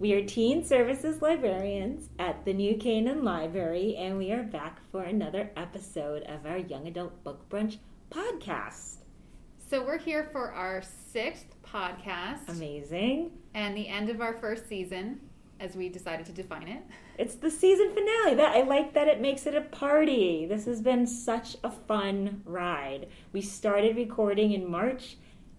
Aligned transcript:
We 0.00 0.12
are 0.12 0.24
teen 0.24 0.64
services 0.64 1.20
librarians 1.22 2.08
at 2.20 2.44
the 2.44 2.52
New 2.52 2.76
Canaan 2.76 3.24
Library, 3.24 3.96
and 3.96 4.16
we 4.16 4.30
are 4.30 4.44
back 4.44 4.78
for 4.92 5.02
another 5.02 5.50
episode 5.56 6.22
of 6.22 6.46
our 6.46 6.58
Young 6.58 6.86
Adult 6.86 7.24
Book 7.24 7.48
Brunch 7.48 7.78
podcast. 8.08 8.98
So, 9.68 9.84
we're 9.84 9.98
here 9.98 10.28
for 10.30 10.52
our 10.52 10.82
sixth 10.82 11.46
podcast. 11.64 12.46
Amazing. 12.46 13.32
And 13.54 13.76
the 13.76 13.88
end 13.88 14.08
of 14.08 14.20
our 14.20 14.34
first 14.34 14.68
season, 14.68 15.20
as 15.58 15.74
we 15.74 15.88
decided 15.88 16.26
to 16.26 16.32
define 16.32 16.68
it. 16.68 16.84
It's 17.18 17.34
the 17.34 17.50
season 17.50 17.92
finale. 17.92 18.36
That 18.36 18.54
I 18.54 18.62
like 18.62 18.94
that 18.94 19.08
it 19.08 19.20
makes 19.20 19.46
it 19.48 19.56
a 19.56 19.62
party. 19.62 20.46
This 20.46 20.66
has 20.66 20.80
been 20.80 21.08
such 21.08 21.56
a 21.64 21.72
fun 21.72 22.42
ride. 22.44 23.08
We 23.32 23.40
started 23.40 23.96
recording 23.96 24.52
in 24.52 24.70
March, 24.70 25.16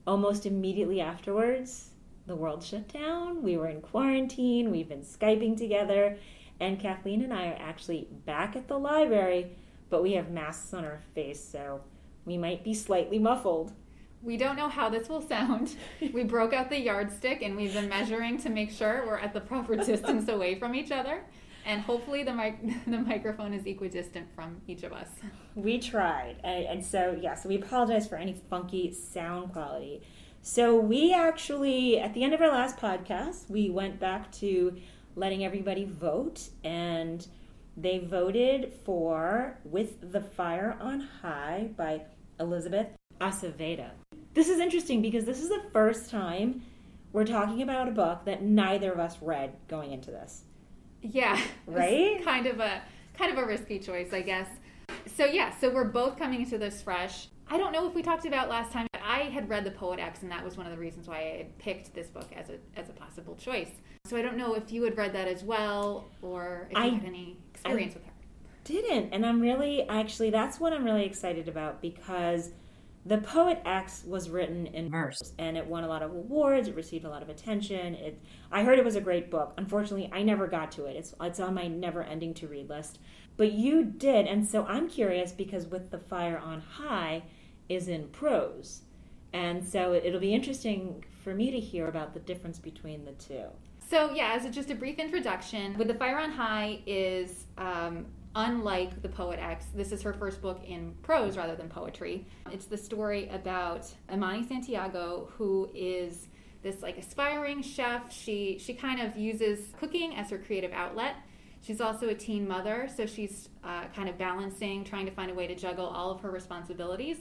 almost 0.08 0.45
immediately 0.45 1.02
afterwards 1.02 1.88
the 2.29 2.35
world 2.35 2.63
shut 2.63 2.88
down. 2.88 3.41
We 3.41 3.57
were 3.57 3.67
in 3.67 3.81
quarantine. 3.81 4.71
We've 4.71 4.88
been 4.88 5.01
Skyping 5.01 5.57
together. 5.57 6.17
And 6.59 6.79
Kathleen 6.79 7.23
and 7.23 7.33
I 7.33 7.47
are 7.47 7.57
actually 7.59 8.07
back 8.25 8.55
at 8.55 8.67
the 8.67 8.77
library, 8.77 9.57
but 9.89 10.03
we 10.03 10.13
have 10.13 10.29
masks 10.29 10.73
on 10.73 10.85
our 10.85 11.02
face, 11.15 11.43
so 11.43 11.81
we 12.25 12.38
might 12.38 12.63
be 12.63 12.73
slightly 12.73 13.17
muffled. 13.17 13.73
We 14.21 14.38
don't 14.38 14.55
know 14.55 14.69
how 14.69 14.89
this 14.89 15.09
will 15.09 15.21
sound. 15.21 15.75
we 16.13 16.23
broke 16.23 16.53
out 16.53 16.69
the 16.69 16.79
yardstick 16.79 17.41
and 17.41 17.55
we've 17.55 17.73
been 17.73 17.89
measuring 17.89 18.38
to 18.41 18.49
make 18.49 18.69
sure 18.69 19.05
we're 19.07 19.17
at 19.17 19.33
the 19.33 19.41
proper 19.41 19.75
distance 19.75 20.30
away 20.30 20.59
from 20.59 20.75
each 20.75 20.91
other. 20.91 21.23
And 21.66 21.81
hopefully 21.81 22.23
the, 22.23 22.33
mic- 22.33 22.85
the 22.85 23.00
microphone 23.00 23.53
is 23.53 23.66
equidistant 23.66 24.27
from 24.35 24.61
each 24.67 24.83
of 24.83 24.94
us. 24.94 25.07
We 25.55 25.80
tried. 25.80 26.35
And, 26.44 26.66
and 26.66 26.85
so, 26.85 27.17
yeah, 27.19 27.33
so 27.33 27.50
we 27.50 27.55
apologize 27.55 28.07
for 28.07 28.17
any 28.17 28.33
funky 28.50 28.94
sound 28.94 29.53
quality. 29.53 30.03
So 30.41 30.79
we 30.79 31.13
actually, 31.13 31.99
at 31.99 32.13
the 32.13 32.23
end 32.23 32.33
of 32.33 32.41
our 32.41 32.49
last 32.49 32.77
podcast, 32.77 33.49
we 33.49 33.69
went 33.69 33.99
back 33.99 34.31
to 34.33 34.77
letting 35.15 35.43
everybody 35.43 35.85
vote, 35.85 36.49
and 36.63 37.25
they 37.75 37.99
voted 37.99 38.73
for 38.85 39.57
With 39.65 40.11
the 40.11 40.21
Fire 40.21 40.77
on 40.79 41.01
High 41.21 41.69
by 41.75 42.03
Elizabeth 42.39 42.87
Acevedo. 43.19 43.89
This 44.33 44.47
is 44.47 44.59
interesting 44.59 45.01
because 45.01 45.25
this 45.25 45.41
is 45.41 45.49
the 45.49 45.63
first 45.73 46.09
time 46.09 46.61
we're 47.11 47.25
talking 47.25 47.61
about 47.61 47.87
a 47.87 47.91
book 47.91 48.25
that 48.25 48.43
neither 48.43 48.91
of 48.91 48.99
us 48.99 49.17
read 49.21 49.53
going 49.67 49.91
into 49.91 50.11
this. 50.11 50.43
Yeah. 51.01 51.39
Right? 51.67 52.23
Kind 52.23 52.47
of 52.47 52.59
a 52.59 52.81
kind 53.13 53.31
of 53.31 53.37
a 53.37 53.45
risky 53.45 53.79
choice, 53.79 54.11
I 54.13 54.21
guess. 54.21 54.47
So 55.05 55.25
yeah, 55.25 55.55
so 55.59 55.69
we're 55.69 55.85
both 55.85 56.17
coming 56.17 56.41
into 56.41 56.57
this 56.57 56.81
fresh. 56.81 57.27
I 57.47 57.57
don't 57.57 57.71
know 57.71 57.87
if 57.87 57.93
we 57.93 58.01
talked 58.01 58.25
about 58.25 58.49
last 58.49 58.71
time 58.71 58.88
I 59.20 59.23
had 59.23 59.50
read 59.50 59.66
The 59.66 59.72
Poet 59.72 60.00
X, 60.00 60.22
and 60.22 60.31
that 60.31 60.44
was 60.45 60.56
one 60.56 60.66
of 60.66 60.72
the 60.72 60.78
reasons 60.78 61.08
why 61.08 61.17
I 61.17 61.38
had 61.38 61.58
picked 61.58 61.94
this 61.94 62.08
book 62.08 62.30
as 62.36 62.50
a 62.50 62.58
as 62.80 62.89
a 62.89 62.94
possible 62.94 63.36
choice. 63.36 63.72
So 64.06 64.16
I 64.16 64.22
don't 64.22 64.38
know 64.38 64.53
if 64.53 64.72
you 64.72 64.84
had 64.84 64.98
read 64.98 65.14
that 65.14 65.28
as 65.28 65.44
well, 65.44 66.06
or 66.22 66.70
if 66.72 66.78
you 66.78 66.84
I, 66.84 66.88
had 66.88 67.06
any 67.06 67.38
experience 67.53 67.95
I 67.95 67.97
with 67.97 68.06
her. 68.06 68.14
Didn't, 68.64 69.14
and 69.14 69.25
I'm 69.25 69.42
really 69.42 69.88
actually 69.90 70.30
that's 70.30 70.59
what 70.59 70.72
I'm 70.73 70.84
really 70.84 71.06
excited 71.06 71.47
about 71.47 71.81
because. 71.81 72.52
The 73.06 73.20
Poet 73.20 73.62
X 73.66 74.03
was 74.06 74.30
written 74.30 74.67
in 74.67 74.92
verse 74.92 75.34
and 75.40 75.58
it 75.58 75.66
won 75.66 75.86
a 75.86 75.88
lot 75.88 76.03
of 76.03 76.12
awards. 76.12 76.67
It 76.67 76.75
received 76.75 77.06
a 77.06 77.09
lot 77.09 77.23
of 77.23 77.30
attention. 77.30 77.95
It, 77.95 78.22
I 78.52 78.64
heard 78.64 78.78
it 78.78 78.84
was 78.84 78.97
a 78.97 79.02
great 79.02 79.31
book. 79.31 79.53
Unfortunately, 79.58 80.09
I 80.12 80.22
never 80.22 80.47
got 80.47 80.73
to 80.73 80.86
it. 80.86 80.97
It's, 80.97 81.16
it's 81.22 81.40
on 81.40 81.53
my 81.53 81.67
never 81.67 82.03
ending 82.03 82.34
to 82.36 82.47
read 82.47 82.70
list. 82.70 83.00
But 83.38 83.53
you 83.53 83.86
did. 83.86 84.28
And 84.28 84.45
so 84.45 84.66
I'm 84.66 84.90
curious 84.90 85.31
because 85.31 85.66
with 85.66 85.91
The 85.91 85.97
Fire 85.97 86.38
on 86.38 86.59
High 86.59 87.24
is 87.69 87.88
in 87.88 88.09
prose. 88.09 88.81
And 89.34 89.66
so 89.66 89.94
it'll 89.94 90.19
be 90.19 90.34
interesting 90.34 91.03
for 91.23 91.34
me 91.34 91.51
to 91.51 91.59
hear 91.59 91.88
about 91.88 92.13
the 92.13 92.19
difference 92.19 92.59
between 92.59 93.06
the 93.06 93.12
two. 93.13 93.45
So 93.90 94.12
yeah, 94.12 94.34
as 94.35 94.45
a, 94.45 94.50
just 94.50 94.69
a 94.69 94.75
brief 94.75 95.00
introduction, 95.00 95.78
with 95.78 95.88
the 95.88 95.95
Fire 95.95 96.19
on 96.19 96.31
High 96.31 96.81
is 96.85 97.45
um, 97.57 98.06
unlike 98.35 99.01
the 99.01 99.09
Poet 99.09 99.40
X. 99.40 99.66
This 99.73 99.91
is 99.91 100.01
her 100.03 100.13
first 100.13 100.41
book 100.41 100.62
in 100.67 100.94
prose 101.01 101.38
rather 101.38 101.56
than 101.56 101.69
poetry. 101.69 102.25
It's 102.51 102.66
the 102.66 102.78
story 102.78 103.28
about 103.29 103.91
Emoni 104.09 104.47
Santiago, 104.47 105.29
who 105.38 105.69
is 105.73 106.28
this 106.61 106.81
like 106.81 106.97
aspiring 106.97 107.61
chef. 107.61 108.13
She 108.13 108.57
she 108.59 108.73
kind 108.73 109.01
of 109.01 109.17
uses 109.17 109.73
cooking 109.79 110.16
as 110.16 110.29
her 110.29 110.38
creative 110.38 110.72
outlet. 110.72 111.16
She's 111.61 111.81
also 111.81 112.07
a 112.07 112.16
teen 112.16 112.47
mother, 112.47 112.88
so 112.96 113.06
she's 113.06 113.50
uh, 113.66 113.85
kind 113.94 114.07
of 114.07 114.17
balancing, 114.17 114.85
trying 114.85 115.06
to 115.07 115.11
find 115.11 115.29
a 115.29 115.34
way 115.34 115.46
to 115.46 115.56
juggle 115.56 115.85
all 115.85 116.09
of 116.09 116.22
her 116.22 116.31
responsibilities 116.31 117.17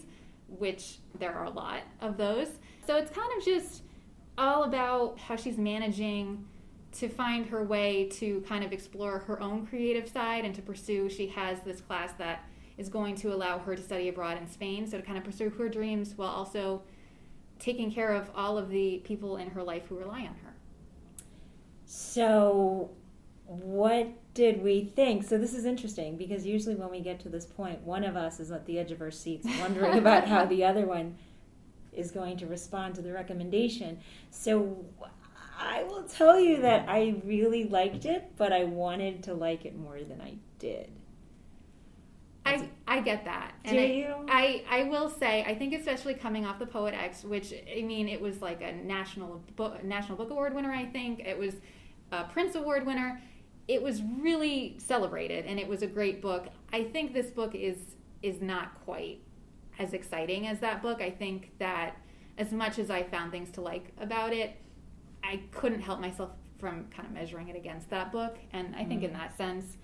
which 0.48 0.98
there 1.18 1.32
are 1.32 1.44
a 1.44 1.50
lot 1.50 1.82
of 2.00 2.16
those. 2.16 2.48
So 2.86 2.96
it's 2.96 3.10
kind 3.10 3.30
of 3.36 3.44
just 3.44 3.82
all 4.36 4.64
about 4.64 5.18
how 5.18 5.36
she's 5.36 5.58
managing 5.58 6.46
to 6.92 7.08
find 7.08 7.46
her 7.46 7.62
way 7.62 8.08
to 8.12 8.40
kind 8.48 8.64
of 8.64 8.72
explore 8.72 9.18
her 9.20 9.40
own 9.42 9.66
creative 9.66 10.08
side 10.08 10.44
and 10.44 10.54
to 10.54 10.62
pursue. 10.62 11.08
She 11.10 11.26
has 11.28 11.60
this 11.60 11.80
class 11.80 12.12
that 12.14 12.44
is 12.78 12.88
going 12.88 13.16
to 13.16 13.34
allow 13.34 13.58
her 13.58 13.76
to 13.76 13.82
study 13.82 14.08
abroad 14.08 14.38
in 14.38 14.46
Spain, 14.48 14.86
so 14.86 14.96
to 14.96 15.02
kind 15.02 15.18
of 15.18 15.24
pursue 15.24 15.50
her 15.50 15.68
dreams 15.68 16.14
while 16.16 16.30
also 16.30 16.82
taking 17.58 17.92
care 17.92 18.14
of 18.14 18.30
all 18.34 18.56
of 18.56 18.70
the 18.70 19.02
people 19.04 19.36
in 19.36 19.50
her 19.50 19.62
life 19.62 19.86
who 19.88 19.98
rely 19.98 20.20
on 20.20 20.36
her. 20.44 20.54
So, 21.84 22.90
what 23.44 24.08
did 24.38 24.62
we 24.62 24.84
think? 24.94 25.24
So 25.24 25.36
this 25.36 25.52
is 25.52 25.64
interesting 25.64 26.16
because 26.16 26.46
usually 26.46 26.76
when 26.76 26.92
we 26.92 27.00
get 27.00 27.18
to 27.20 27.28
this 27.28 27.44
point, 27.44 27.80
one 27.80 28.04
of 28.04 28.16
us 28.16 28.38
is 28.38 28.52
at 28.52 28.66
the 28.66 28.78
edge 28.78 28.92
of 28.92 29.02
our 29.02 29.10
seats 29.10 29.48
wondering 29.60 29.98
about 29.98 30.28
how 30.28 30.44
the 30.44 30.64
other 30.64 30.86
one 30.86 31.16
is 31.92 32.12
going 32.12 32.36
to 32.36 32.46
respond 32.46 32.94
to 32.94 33.02
the 33.02 33.12
recommendation. 33.12 33.98
So 34.30 34.84
I 35.58 35.82
will 35.82 36.04
tell 36.04 36.38
you 36.38 36.62
that 36.62 36.88
I 36.88 37.20
really 37.24 37.64
liked 37.64 38.04
it, 38.04 38.30
but 38.36 38.52
I 38.52 38.62
wanted 38.62 39.24
to 39.24 39.34
like 39.34 39.64
it 39.64 39.76
more 39.76 39.98
than 40.04 40.20
I 40.20 40.34
did. 40.60 40.88
I, 42.46 42.68
I 42.86 43.00
get 43.00 43.24
that. 43.24 43.54
Do 43.64 43.76
and 43.76 43.92
you? 43.92 44.14
I, 44.28 44.62
I, 44.70 44.82
I 44.82 44.82
will 44.84 45.10
say 45.10 45.42
I 45.42 45.56
think 45.56 45.74
especially 45.74 46.14
coming 46.14 46.46
off 46.46 46.60
the 46.60 46.66
Poet 46.66 46.94
X, 46.94 47.24
which 47.24 47.52
I 47.76 47.82
mean 47.82 48.08
it 48.08 48.20
was 48.20 48.40
like 48.40 48.62
a 48.62 48.70
national 48.70 49.42
book 49.56 49.82
national 49.82 50.16
book 50.16 50.30
award 50.30 50.54
winner. 50.54 50.70
I 50.70 50.86
think 50.86 51.18
it 51.26 51.36
was 51.36 51.54
a 52.12 52.22
Printz 52.22 52.54
Award 52.54 52.86
winner 52.86 53.20
it 53.68 53.82
was 53.82 54.02
really 54.02 54.76
celebrated 54.78 55.44
and 55.44 55.60
it 55.60 55.68
was 55.68 55.82
a 55.82 55.86
great 55.86 56.20
book. 56.22 56.48
I 56.72 56.84
think 56.84 57.12
this 57.12 57.30
book 57.30 57.54
is 57.54 57.76
is 58.22 58.40
not 58.40 58.74
quite 58.84 59.20
as 59.78 59.92
exciting 59.92 60.48
as 60.48 60.58
that 60.58 60.82
book. 60.82 61.00
I 61.00 61.10
think 61.10 61.52
that 61.58 61.96
as 62.36 62.50
much 62.50 62.78
as 62.78 62.90
I 62.90 63.04
found 63.04 63.30
things 63.30 63.50
to 63.52 63.60
like 63.60 63.92
about 64.00 64.32
it, 64.32 64.56
I 65.22 65.40
couldn't 65.52 65.82
help 65.82 66.00
myself 66.00 66.30
from 66.58 66.86
kind 66.86 67.06
of 67.06 67.14
measuring 67.14 67.48
it 67.48 67.56
against 67.56 67.90
that 67.90 68.10
book. 68.10 68.36
And 68.52 68.74
I 68.74 68.84
think 68.84 69.02
mm. 69.02 69.06
in 69.06 69.12
that 69.12 69.36
sense, 69.36 69.76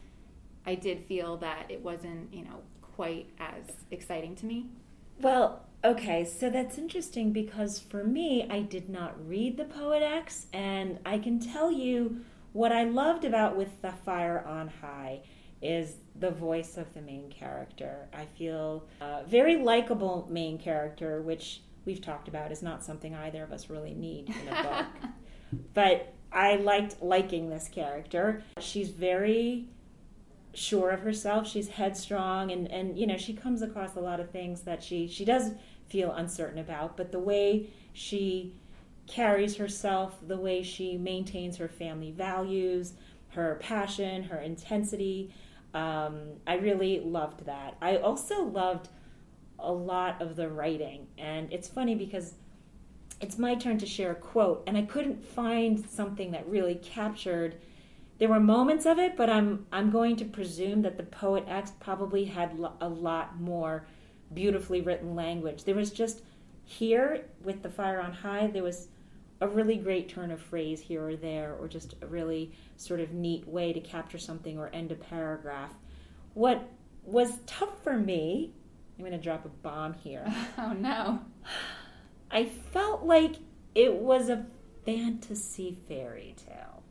I 0.66 0.74
did 0.74 1.04
feel 1.06 1.36
that 1.38 1.66
it 1.68 1.80
wasn't, 1.80 2.32
you 2.34 2.44
know, 2.44 2.62
quite 2.80 3.28
as 3.38 3.64
exciting 3.90 4.34
to 4.36 4.46
me. 4.46 4.66
Well, 5.20 5.64
okay, 5.84 6.24
so 6.24 6.50
that's 6.50 6.78
interesting 6.78 7.32
because 7.32 7.78
for 7.78 8.02
me, 8.02 8.48
I 8.50 8.60
did 8.60 8.88
not 8.88 9.14
read 9.28 9.56
The 9.56 9.64
Poet 9.64 10.02
X, 10.02 10.46
and 10.52 10.98
I 11.06 11.18
can 11.18 11.38
tell 11.38 11.70
you 11.70 12.24
what 12.54 12.70
I 12.70 12.84
loved 12.84 13.24
about 13.24 13.56
With 13.56 13.82
the 13.82 13.90
Fire 13.90 14.42
on 14.46 14.68
High 14.80 15.22
is 15.60 15.96
the 16.14 16.30
voice 16.30 16.76
of 16.76 16.94
the 16.94 17.02
main 17.02 17.28
character. 17.28 18.08
I 18.14 18.26
feel 18.26 18.86
a 19.00 19.24
very 19.26 19.56
likable 19.56 20.28
main 20.30 20.56
character, 20.58 21.20
which 21.20 21.62
we've 21.84 22.00
talked 22.00 22.28
about 22.28 22.52
is 22.52 22.62
not 22.62 22.84
something 22.84 23.12
either 23.12 23.42
of 23.42 23.50
us 23.50 23.68
really 23.68 23.92
need 23.92 24.28
in 24.28 24.48
a 24.48 24.62
book. 24.62 24.86
but 25.74 26.14
I 26.32 26.54
liked 26.56 27.02
liking 27.02 27.50
this 27.50 27.66
character. 27.66 28.44
She's 28.60 28.88
very 28.88 29.66
sure 30.52 30.90
of 30.90 31.00
herself. 31.00 31.48
She's 31.48 31.68
headstrong 31.68 32.52
and, 32.52 32.70
and 32.70 32.96
you 32.96 33.08
know, 33.08 33.16
she 33.16 33.34
comes 33.34 33.62
across 33.62 33.96
a 33.96 34.00
lot 34.00 34.20
of 34.20 34.30
things 34.30 34.60
that 34.62 34.80
she 34.80 35.08
she 35.08 35.24
does 35.24 35.50
feel 35.88 36.12
uncertain 36.12 36.58
about, 36.60 36.96
but 36.96 37.10
the 37.10 37.18
way 37.18 37.70
she 37.92 38.54
carries 39.06 39.56
herself, 39.56 40.16
the 40.26 40.36
way 40.36 40.62
she 40.62 40.96
maintains 40.96 41.56
her 41.56 41.68
family 41.68 42.10
values, 42.10 42.94
her 43.28 43.58
passion, 43.60 44.22
her 44.22 44.38
intensity. 44.38 45.34
Um, 45.74 46.20
I 46.46 46.54
really 46.54 47.00
loved 47.00 47.46
that. 47.46 47.76
I 47.80 47.96
also 47.96 48.44
loved 48.44 48.88
a 49.58 49.72
lot 49.72 50.20
of 50.22 50.36
the 50.36 50.48
writing. 50.48 51.06
And 51.18 51.52
it's 51.52 51.68
funny 51.68 51.94
because 51.94 52.34
it's 53.20 53.38
my 53.38 53.54
turn 53.54 53.78
to 53.78 53.86
share 53.86 54.12
a 54.12 54.16
quote, 54.16 54.62
and 54.66 54.76
I 54.76 54.82
couldn't 54.82 55.22
find 55.22 55.88
something 55.88 56.32
that 56.32 56.48
really 56.48 56.74
captured. 56.76 57.56
There 58.18 58.28
were 58.28 58.40
moments 58.40 58.86
of 58.86 58.98
it, 58.98 59.16
but 59.16 59.30
I'm 59.30 59.66
I'm 59.72 59.90
going 59.90 60.16
to 60.16 60.24
presume 60.24 60.82
that 60.82 60.96
the 60.96 61.04
poet 61.04 61.44
X 61.48 61.72
probably 61.80 62.24
had 62.24 62.58
a 62.80 62.88
lot 62.88 63.40
more 63.40 63.86
beautifully 64.32 64.80
written 64.80 65.14
language. 65.14 65.64
There 65.64 65.74
was 65.74 65.90
just 65.90 66.22
here 66.64 67.24
with 67.42 67.62
the 67.62 67.70
fire 67.70 68.00
on 68.00 68.12
high, 68.12 68.46
there 68.48 68.62
was 68.62 68.88
a 69.40 69.48
really 69.48 69.76
great 69.76 70.08
turn 70.08 70.30
of 70.30 70.40
phrase 70.40 70.80
here 70.80 71.08
or 71.08 71.16
there, 71.16 71.56
or 71.60 71.68
just 71.68 71.94
a 72.02 72.06
really 72.06 72.52
sort 72.76 73.00
of 73.00 73.12
neat 73.12 73.46
way 73.46 73.72
to 73.72 73.80
capture 73.80 74.18
something 74.18 74.58
or 74.58 74.68
end 74.68 74.92
a 74.92 74.94
paragraph. 74.94 75.74
What 76.34 76.68
was 77.04 77.38
tough 77.46 77.82
for 77.82 77.98
me, 77.98 78.52
I'm 78.98 79.04
going 79.04 79.16
to 79.16 79.22
drop 79.22 79.44
a 79.44 79.48
bomb 79.48 79.94
here. 79.94 80.32
Oh 80.58 80.72
no. 80.72 81.20
I 82.30 82.44
felt 82.44 83.04
like 83.04 83.36
it 83.74 83.94
was 83.94 84.28
a 84.28 84.46
fantasy 84.84 85.76
fairy 85.88 86.34
tale. 86.36 86.82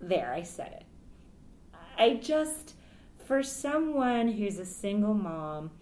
There, 0.00 0.32
I 0.32 0.42
said 0.42 0.72
it. 0.72 0.84
I 1.98 2.14
just, 2.14 2.74
for 3.26 3.42
someone 3.42 4.28
who's 4.28 4.58
a 4.58 4.64
single 4.64 5.14
mom 5.14 5.72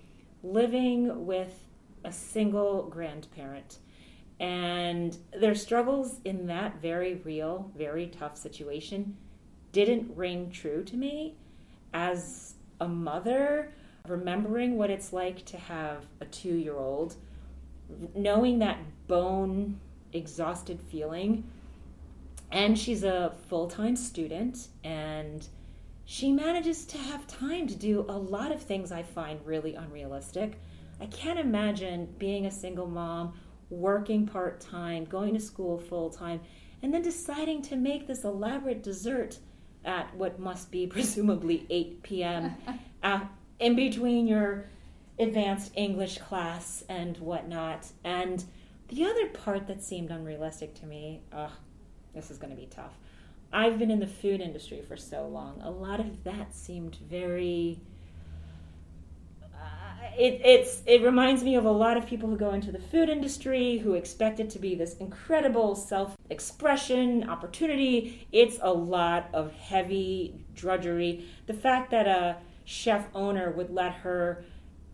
living 0.42 1.26
with 1.26 1.66
a 2.04 2.12
single 2.12 2.88
grandparent, 2.88 3.78
and 4.38 5.16
their 5.32 5.54
struggles 5.54 6.20
in 6.24 6.46
that 6.46 6.80
very 6.82 7.14
real, 7.16 7.70
very 7.76 8.06
tough 8.06 8.36
situation 8.36 9.16
didn't 9.72 10.16
ring 10.16 10.50
true 10.50 10.82
to 10.84 10.96
me 10.96 11.36
as 11.92 12.54
a 12.80 12.88
mother, 12.88 13.72
remembering 14.06 14.76
what 14.76 14.90
it's 14.90 15.12
like 15.12 15.44
to 15.46 15.56
have 15.56 16.04
a 16.20 16.24
two 16.26 16.54
year 16.54 16.76
old, 16.76 17.16
knowing 18.14 18.58
that 18.58 18.78
bone 19.06 19.78
exhausted 20.12 20.80
feeling. 20.80 21.44
And 22.52 22.78
she's 22.78 23.04
a 23.04 23.34
full 23.48 23.68
time 23.68 23.96
student, 23.96 24.68
and 24.84 25.46
she 26.04 26.32
manages 26.32 26.84
to 26.86 26.98
have 26.98 27.26
time 27.26 27.66
to 27.66 27.74
do 27.74 28.06
a 28.08 28.16
lot 28.16 28.52
of 28.52 28.62
things 28.62 28.92
I 28.92 29.02
find 29.02 29.44
really 29.44 29.74
unrealistic. 29.74 30.60
I 31.00 31.06
can't 31.06 31.38
imagine 31.38 32.14
being 32.18 32.46
a 32.46 32.50
single 32.50 32.86
mom, 32.86 33.34
working 33.70 34.26
part 34.26 34.60
time, 34.60 35.04
going 35.04 35.34
to 35.34 35.40
school 35.40 35.78
full 35.78 36.10
time, 36.10 36.40
and 36.82 36.92
then 36.92 37.02
deciding 37.02 37.62
to 37.62 37.76
make 37.76 38.06
this 38.06 38.24
elaborate 38.24 38.82
dessert 38.82 39.38
at 39.84 40.14
what 40.14 40.38
must 40.38 40.70
be 40.70 40.86
presumably 40.86 41.66
8 41.70 42.02
p.m. 42.02 42.54
uh, 43.02 43.20
in 43.60 43.76
between 43.76 44.26
your 44.26 44.68
advanced 45.18 45.72
English 45.74 46.18
class 46.18 46.84
and 46.88 47.16
whatnot. 47.18 47.86
And 48.04 48.44
the 48.88 49.04
other 49.04 49.28
part 49.28 49.66
that 49.66 49.82
seemed 49.82 50.10
unrealistic 50.10 50.74
to 50.80 50.86
me, 50.86 51.22
ugh, 51.32 51.50
this 52.14 52.30
is 52.30 52.38
going 52.38 52.50
to 52.50 52.60
be 52.60 52.66
tough. 52.66 52.92
I've 53.52 53.78
been 53.78 53.90
in 53.90 54.00
the 54.00 54.06
food 54.06 54.40
industry 54.40 54.82
for 54.82 54.96
so 54.96 55.26
long. 55.26 55.60
A 55.62 55.70
lot 55.70 56.00
of 56.00 56.24
that 56.24 56.54
seemed 56.54 56.96
very. 56.96 57.80
It, 60.18 60.40
it's 60.44 60.82
it 60.86 61.02
reminds 61.02 61.44
me 61.44 61.56
of 61.56 61.66
a 61.66 61.70
lot 61.70 61.96
of 61.96 62.06
people 62.06 62.28
who 62.28 62.36
go 62.36 62.52
into 62.52 62.72
the 62.72 62.78
food 62.78 63.10
industry 63.10 63.78
who 63.78 63.92
expect 63.94 64.40
it 64.40 64.48
to 64.50 64.58
be 64.58 64.74
this 64.74 64.94
incredible 64.94 65.74
self 65.74 66.16
expression 66.30 67.28
opportunity. 67.28 68.26
It's 68.32 68.58
a 68.62 68.72
lot 68.72 69.28
of 69.34 69.52
heavy 69.52 70.46
drudgery. 70.54 71.26
The 71.46 71.54
fact 71.54 71.90
that 71.90 72.06
a 72.06 72.36
chef 72.64 73.06
owner 73.14 73.50
would 73.50 73.70
let 73.70 73.92
her 73.92 74.44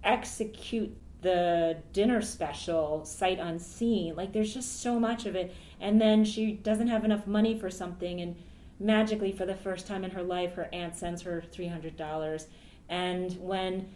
execute 0.02 0.96
the 1.22 1.78
dinner 1.92 2.20
special 2.20 3.04
sight 3.04 3.38
unseen. 3.38 4.14
Like 4.16 4.32
there's 4.32 4.52
just 4.52 4.82
so 4.82 4.98
much 4.98 5.24
of 5.24 5.36
it. 5.36 5.54
And 5.80 6.00
then 6.00 6.24
she 6.24 6.52
doesn't 6.52 6.88
have 6.88 7.04
enough 7.04 7.26
money 7.26 7.58
for 7.58 7.70
something, 7.70 8.20
and 8.20 8.36
magically, 8.78 9.32
for 9.32 9.46
the 9.46 9.54
first 9.54 9.86
time 9.86 10.04
in 10.04 10.10
her 10.10 10.22
life, 10.22 10.54
her 10.54 10.68
aunt 10.72 10.96
sends 10.96 11.22
her 11.22 11.42
$300. 11.52 12.46
And 12.88 13.32
when 13.40 13.94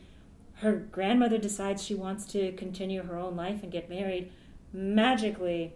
her 0.56 0.73
grandmother 0.73 1.38
decides 1.38 1.85
she 1.85 1.94
wants 1.94 2.25
to 2.26 2.53
continue 2.53 3.03
her 3.03 3.17
own 3.17 3.37
life 3.37 3.62
and 3.62 3.70
get 3.70 3.91
married, 3.91 4.32
magically, 4.73 5.75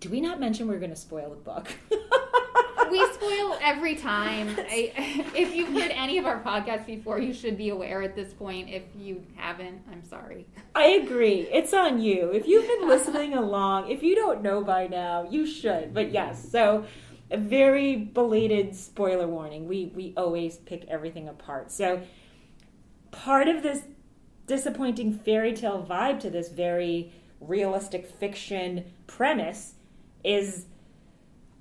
do 0.00 0.08
we 0.08 0.20
not 0.20 0.40
mention 0.40 0.66
we're 0.66 0.78
going 0.78 0.90
to 0.90 0.96
spoil 0.96 1.30
the 1.30 1.36
book? 1.36 1.68
we 2.90 3.06
spoil 3.12 3.56
every 3.62 3.94
time. 3.94 4.48
I, 4.58 4.92
if 5.36 5.54
you've 5.54 5.68
heard 5.68 5.92
any 5.92 6.18
of 6.18 6.26
our 6.26 6.42
podcasts 6.42 6.84
before, 6.84 7.20
you 7.20 7.32
should 7.32 7.56
be 7.56 7.68
aware 7.68 8.02
at 8.02 8.16
this 8.16 8.32
point. 8.32 8.68
If 8.68 8.82
you 8.98 9.24
haven't, 9.36 9.82
I'm 9.90 10.04
sorry. 10.04 10.46
I 10.74 10.86
agree. 10.88 11.48
It's 11.52 11.72
on 11.72 12.00
you. 12.00 12.30
If 12.32 12.48
you've 12.48 12.66
been 12.66 12.88
listening 12.88 13.34
along, 13.36 13.90
if 13.90 14.02
you 14.02 14.16
don't 14.16 14.42
know 14.42 14.62
by 14.62 14.88
now, 14.88 15.26
you 15.30 15.46
should. 15.46 15.94
But 15.94 16.12
yes, 16.12 16.50
so 16.50 16.84
a 17.30 17.38
very 17.38 17.96
belated 17.96 18.74
spoiler 18.74 19.26
warning. 19.26 19.66
We 19.66 19.92
we 19.94 20.12
always 20.16 20.58
pick 20.58 20.84
everything 20.88 21.28
apart. 21.28 21.70
So 21.70 22.02
part 23.10 23.48
of 23.48 23.62
this 23.62 23.84
disappointing 24.46 25.12
fairy 25.12 25.52
tale 25.52 25.86
vibe 25.88 26.20
to 26.20 26.30
this 26.30 26.48
very 26.48 27.12
realistic 27.40 28.06
fiction 28.06 28.84
premise 29.06 29.74
is 30.24 30.66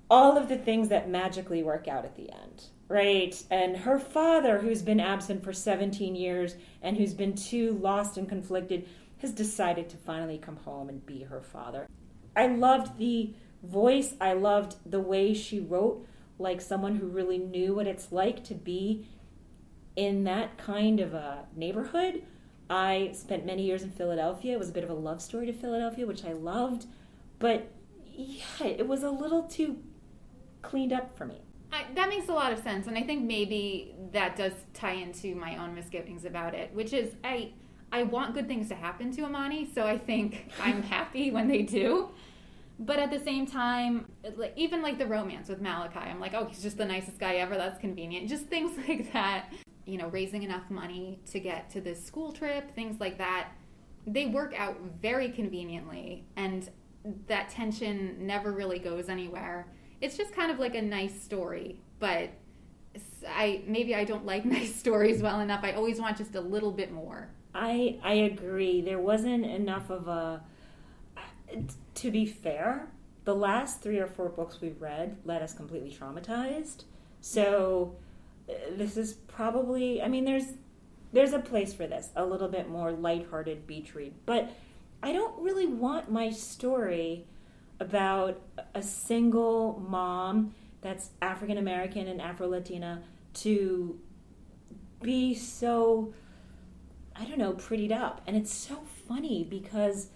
all 0.10 0.38
of 0.38 0.50
the 0.50 0.58
things 0.58 0.90
that 0.90 1.10
magically 1.10 1.64
work 1.64 1.88
out 1.88 2.04
at 2.06 2.16
the 2.16 2.30
end, 2.32 2.66
right? 2.88 3.42
And 3.50 3.78
her 3.78 3.98
father, 3.98 4.60
who's 4.60 4.82
been 4.82 5.00
absent 5.00 5.44
for 5.44 5.54
17 5.54 6.16
years 6.16 6.56
and 6.82 6.98
who's 6.98 7.14
been 7.14 7.34
too 7.34 7.80
lost 7.82 8.18
and 8.18 8.28
conflicted, 8.28 8.88
has 9.20 9.32
decided 9.32 9.88
to 9.90 9.98
finally 9.98 10.38
come 10.38 10.58
home 10.58 10.90
and 10.90 11.06
be 11.06 11.24
her 11.24 11.42
father. 11.42 11.88
I 12.36 12.48
loved 12.48 12.98
the 12.98 13.34
voice, 13.64 14.16
I 14.20 14.34
loved 14.34 14.76
the 14.86 15.00
way 15.00 15.34
she 15.34 15.60
wrote, 15.60 16.06
like 16.40 16.60
someone 16.60 16.96
who 16.96 17.08
really 17.08 17.38
knew 17.38 17.76
what 17.76 17.88
it's 17.88 18.12
like 18.12 18.44
to 18.46 18.56
be 18.56 19.08
in 19.96 20.24
that 20.24 20.58
kind 20.58 21.00
of 21.00 21.14
a 21.14 21.46
neighborhood. 21.56 22.24
I 22.72 23.12
spent 23.12 23.46
many 23.46 23.64
years 23.64 23.84
in 23.84 23.92
Philadelphia. 23.92 24.54
It 24.54 24.60
was 24.60 24.70
a 24.70 24.72
bit 24.72 24.86
of 24.86 24.90
a 24.90 24.94
love 24.94 25.22
story 25.22 25.46
to 25.48 25.54
Philadelphia, 25.54 26.08
which 26.08 26.24
I 26.24 26.32
loved. 26.32 26.86
But 27.38 27.70
yeah, 28.06 28.66
it 28.66 28.88
was 28.88 29.04
a 29.04 29.10
little 29.10 29.44
too 29.44 29.78
cleaned 30.62 30.94
up 30.94 31.18
for 31.18 31.26
me. 31.26 31.42
I, 31.74 31.86
that 31.96 32.08
makes 32.08 32.30
a 32.30 32.34
lot 32.34 32.54
of 32.54 32.60
sense, 32.60 32.88
and 32.88 32.98
I 32.98 33.04
think 33.04 33.24
maybe 33.24 33.94
that 34.14 34.36
does 34.38 34.54
tie 34.74 34.94
into 34.94 35.36
my 35.36 35.58
own 35.58 35.76
misgivings 35.76 36.24
about 36.24 36.54
it, 36.54 36.74
which 36.74 36.94
is 36.94 37.14
I 37.24 37.52
I 37.92 38.04
want 38.04 38.34
good 38.34 38.48
things 38.48 38.70
to 38.70 38.76
happen 38.76 39.12
to 39.16 39.22
Emoni, 39.24 39.74
so 39.74 39.86
I 39.86 39.98
think 39.98 40.52
I'm 40.62 40.82
happy 40.82 41.30
when 41.30 41.50
they 41.50 41.64
do. 41.64 42.10
But 42.80 43.00
at 43.00 43.12
the 43.12 43.20
same 43.20 43.46
time, 43.46 44.06
even 44.56 44.82
like 44.82 44.98
the 44.98 45.06
romance 45.06 45.50
with 45.50 45.62
Malachi, 45.62 46.00
I'm 46.00 46.20
like, 46.20 46.34
oh, 46.34 46.46
he's 46.46 46.64
just 46.64 46.78
the 46.78 46.86
nicest 46.86 47.20
guy 47.20 47.36
ever. 47.36 47.56
That's 47.56 47.80
convenient. 47.80 48.28
Just 48.30 48.46
things 48.46 48.78
like 48.88 49.12
that. 49.14 49.52
You 49.86 49.98
know, 49.98 50.08
raising 50.10 50.44
enough 50.44 50.70
money 50.70 51.20
to 51.32 51.40
get 51.40 51.70
to 51.72 51.82
this 51.82 52.04
school 52.04 52.32
trip, 52.32 52.74
things 52.76 53.00
like 53.00 53.18
that. 53.18 53.50
They 54.08 54.26
work 54.26 54.54
out 54.58 54.78
very 55.02 55.30
conveniently, 55.30 56.26
and 56.36 56.70
that 57.28 57.50
tension 57.50 58.26
never 58.26 58.52
really 58.52 58.80
goes 58.80 59.10
anywhere 59.10 59.68
it's 60.02 60.18
just 60.18 60.34
kind 60.34 60.52
of 60.52 60.60
like 60.60 60.76
a 60.76 60.82
nice 60.82 61.22
story, 61.22 61.80
but 62.00 62.32
I 63.28 63.62
maybe 63.68 63.96
I 63.96 64.04
don't 64.04 64.26
like 64.26 64.44
nice 64.58 64.76
stories 64.76 65.22
well 65.22 65.40
enough. 65.40 65.64
I 65.64 65.74
always 65.74 66.00
want 66.00 66.18
just 66.18 66.36
a 66.36 66.42
little 66.42 66.72
bit 66.72 66.92
more. 66.92 67.30
I 67.54 68.00
I 68.04 68.14
agree. 68.14 68.82
There 68.82 69.00
wasn't 69.00 69.46
enough 69.46 69.90
of 69.90 70.08
a. 70.08 70.44
To 71.96 72.12
be 72.12 72.26
fair, 72.26 72.88
the 73.26 73.36
last 73.36 73.82
three 73.82 74.00
or 74.00 74.08
four 74.08 74.30
books 74.30 74.60
we've 74.62 74.82
read 74.82 75.18
led 75.26 75.42
us 75.42 75.54
completely 75.54 75.92
traumatized. 75.92 76.86
So 77.20 77.96
uh, 77.96 78.11
this 78.72 78.98
is 78.98 79.14
probably. 79.14 80.02
I 80.02 80.08
mean, 80.08 80.26
there's 80.26 80.54
there's 81.14 81.34
a 81.34 81.40
place 81.40 81.74
for 81.74 81.88
this, 81.88 82.10
a 82.16 82.26
little 82.26 82.48
bit 82.48 82.70
more 82.70 82.92
lighthearted 82.92 83.68
beach 83.68 83.94
read, 83.96 84.14
but 84.26 84.50
I 85.04 85.12
don't 85.12 85.42
really 85.42 85.68
want 85.68 86.12
my 86.12 86.30
story 86.30 87.26
about 87.80 88.40
a 88.76 88.82
single 88.82 89.84
mom 89.88 90.54
that's 90.82 91.10
African 91.22 91.58
American 91.58 92.08
and 92.08 92.22
Afro 92.22 92.48
Latina 92.48 93.02
to 93.34 94.00
be 95.02 95.34
so, 95.34 96.14
I 97.16 97.26
don't 97.26 97.40
know, 97.40 97.54
prettied 97.54 97.92
up. 97.92 98.22
And 98.28 98.38
it's 98.38 98.54
so 98.54 98.84
funny 99.08 99.44
because 99.44 100.10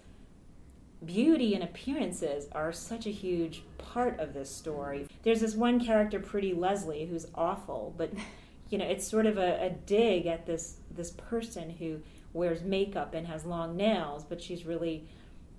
beauty 1.04 1.54
and 1.54 1.62
appearances 1.62 2.46
are 2.52 2.72
such 2.72 3.06
a 3.06 3.10
huge 3.10 3.62
part 3.78 4.18
of 4.18 4.34
this 4.34 4.54
story. 4.54 5.08
There's 5.22 5.40
this 5.40 5.54
one 5.54 5.84
character, 5.84 6.18
Pretty 6.18 6.54
Leslie, 6.54 7.06
who's 7.06 7.26
awful, 7.34 7.94
but 7.96 8.12
you 8.70 8.78
know, 8.78 8.86
it's 8.86 9.06
sort 9.06 9.26
of 9.26 9.38
a, 9.38 9.66
a 9.66 9.70
dig 9.70 10.26
at 10.26 10.46
this 10.46 10.76
this 10.90 11.10
person 11.10 11.70
who 11.70 12.00
wears 12.32 12.62
makeup 12.62 13.14
and 13.14 13.26
has 13.26 13.44
long 13.44 13.76
nails, 13.76 14.24
but 14.24 14.42
she's 14.42 14.64
really 14.64 15.06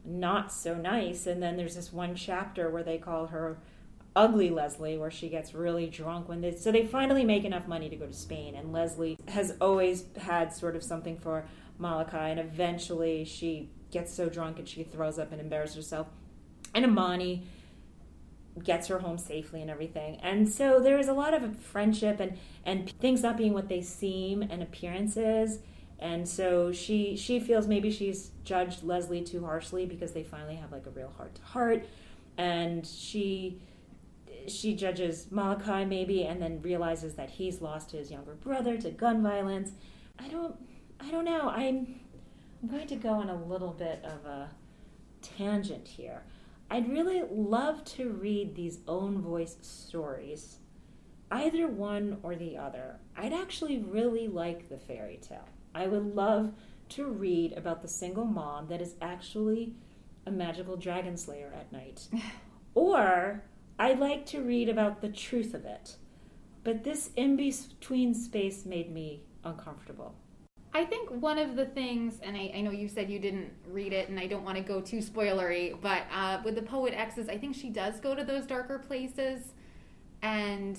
not 0.03 0.51
so 0.51 0.75
nice. 0.75 1.27
And 1.27 1.41
then 1.41 1.57
there's 1.57 1.75
this 1.75 1.93
one 1.93 2.15
chapter 2.15 2.69
where 2.69 2.83
they 2.83 2.97
call 2.97 3.27
her 3.27 3.59
ugly 4.15 4.49
Leslie, 4.49 4.97
where 4.97 5.11
she 5.11 5.29
gets 5.29 5.53
really 5.53 5.87
drunk 5.87 6.27
when 6.27 6.41
they 6.41 6.55
so 6.55 6.71
they 6.71 6.85
finally 6.85 7.23
make 7.23 7.45
enough 7.45 7.67
money 7.67 7.89
to 7.89 7.95
go 7.95 8.07
to 8.07 8.13
Spain. 8.13 8.55
And 8.55 8.73
Leslie 8.73 9.17
has 9.27 9.55
always 9.61 10.05
had 10.17 10.53
sort 10.53 10.75
of 10.75 10.83
something 10.83 11.17
for 11.17 11.45
Malachi, 11.77 12.17
and 12.17 12.39
eventually 12.39 13.23
she 13.23 13.69
gets 13.91 14.13
so 14.13 14.29
drunk 14.29 14.59
and 14.59 14.67
she 14.67 14.83
throws 14.83 15.17
up 15.19 15.31
and 15.31 15.41
embarrasses 15.41 15.75
herself. 15.75 16.07
And 16.73 16.85
Emoni 16.85 17.43
gets 18.63 18.87
her 18.87 18.99
home 18.99 19.17
safely 19.17 19.61
and 19.61 19.69
everything. 19.69 20.19
And 20.21 20.49
so 20.49 20.79
there 20.79 20.97
is 20.97 21.07
a 21.07 21.13
lot 21.13 21.33
of 21.33 21.57
friendship 21.57 22.19
and 22.19 22.37
and 22.65 22.89
things 22.99 23.21
not 23.21 23.37
being 23.37 23.53
what 23.53 23.69
they 23.69 23.81
seem 23.81 24.41
and 24.41 24.61
appearances 24.61 25.59
and 25.99 26.27
so 26.27 26.71
she 26.71 27.15
she 27.15 27.39
feels 27.39 27.67
maybe 27.67 27.89
she's 27.91 28.31
judged 28.43 28.83
Leslie 28.83 29.23
too 29.23 29.43
harshly 29.43 29.85
because 29.85 30.11
they 30.11 30.23
finally 30.23 30.55
have 30.55 30.71
like 30.71 30.85
a 30.85 30.91
real 30.91 31.11
heart 31.17 31.35
to 31.35 31.41
heart, 31.41 31.85
and 32.37 32.85
she 32.85 33.59
she 34.47 34.75
judges 34.75 35.27
Malachi 35.31 35.85
maybe, 35.85 36.23
and 36.23 36.41
then 36.41 36.61
realizes 36.61 37.15
that 37.15 37.31
he's 37.31 37.61
lost 37.61 37.91
his 37.91 38.11
younger 38.11 38.35
brother 38.35 38.77
to 38.77 38.91
gun 38.91 39.23
violence. 39.23 39.71
I 40.19 40.27
don't 40.27 40.55
I 40.99 41.09
don't 41.09 41.25
know. 41.25 41.49
I'm 41.49 41.99
I'm 42.61 42.69
going 42.69 42.87
to 42.87 42.95
go 42.95 43.09
on 43.09 43.29
a 43.29 43.43
little 43.43 43.71
bit 43.71 44.03
of 44.03 44.25
a 44.25 44.49
tangent 45.21 45.87
here. 45.87 46.23
I'd 46.69 46.89
really 46.89 47.23
love 47.29 47.83
to 47.85 48.09
read 48.09 48.55
these 48.55 48.79
own 48.87 49.21
voice 49.21 49.57
stories, 49.61 50.57
either 51.31 51.67
one 51.67 52.17
or 52.23 52.35
the 52.35 52.57
other. 52.57 52.99
I'd 53.15 53.33
actually 53.33 53.77
really 53.77 54.27
like 54.27 54.69
the 54.69 54.77
fairy 54.77 55.19
tale. 55.21 55.47
I 55.75 55.87
would 55.87 56.15
love 56.15 56.53
to 56.89 57.05
read 57.05 57.53
about 57.53 57.81
the 57.81 57.87
single 57.87 58.25
mom 58.25 58.67
that 58.67 58.81
is 58.81 58.95
actually 59.01 59.75
a 60.25 60.31
magical 60.31 60.77
dragon 60.77 61.15
slayer 61.15 61.53
at 61.55 61.71
night. 61.71 62.07
or 62.73 63.43
I'd 63.77 63.99
like 63.99 64.25
to 64.27 64.41
read 64.41 64.67
about 64.67 65.01
the 65.01 65.09
truth 65.09 65.53
of 65.53 65.63
it. 65.63 65.95
But 66.63 66.83
this 66.83 67.11
in 67.15 67.37
between 67.37 68.13
space 68.13 68.65
made 68.65 68.91
me 68.91 69.23
uncomfortable. 69.43 70.15
I 70.73 70.85
think 70.85 71.09
one 71.09 71.37
of 71.37 71.55
the 71.55 71.65
things, 71.65 72.19
and 72.21 72.35
I, 72.35 72.51
I, 72.55 72.61
know 72.61 72.71
you 72.71 72.87
said 72.87 73.09
you 73.09 73.19
didn't 73.19 73.51
read 73.69 73.93
it, 73.93 74.09
and 74.09 74.19
I 74.19 74.27
don't 74.27 74.43
want 74.43 74.57
to 74.57 74.63
go 74.63 74.81
too 74.81 74.97
spoilery, 74.97 75.79
but 75.81 76.03
uh, 76.13 76.39
with 76.43 76.55
the 76.55 76.61
Poet 76.61 76.93
X's, 76.95 77.29
I 77.29 77.37
think 77.37 77.55
she 77.55 77.69
does 77.69 77.99
go 77.99 78.13
to 78.13 78.23
those 78.23 78.45
darker 78.45 78.77
places. 78.77 79.53
And 80.21 80.77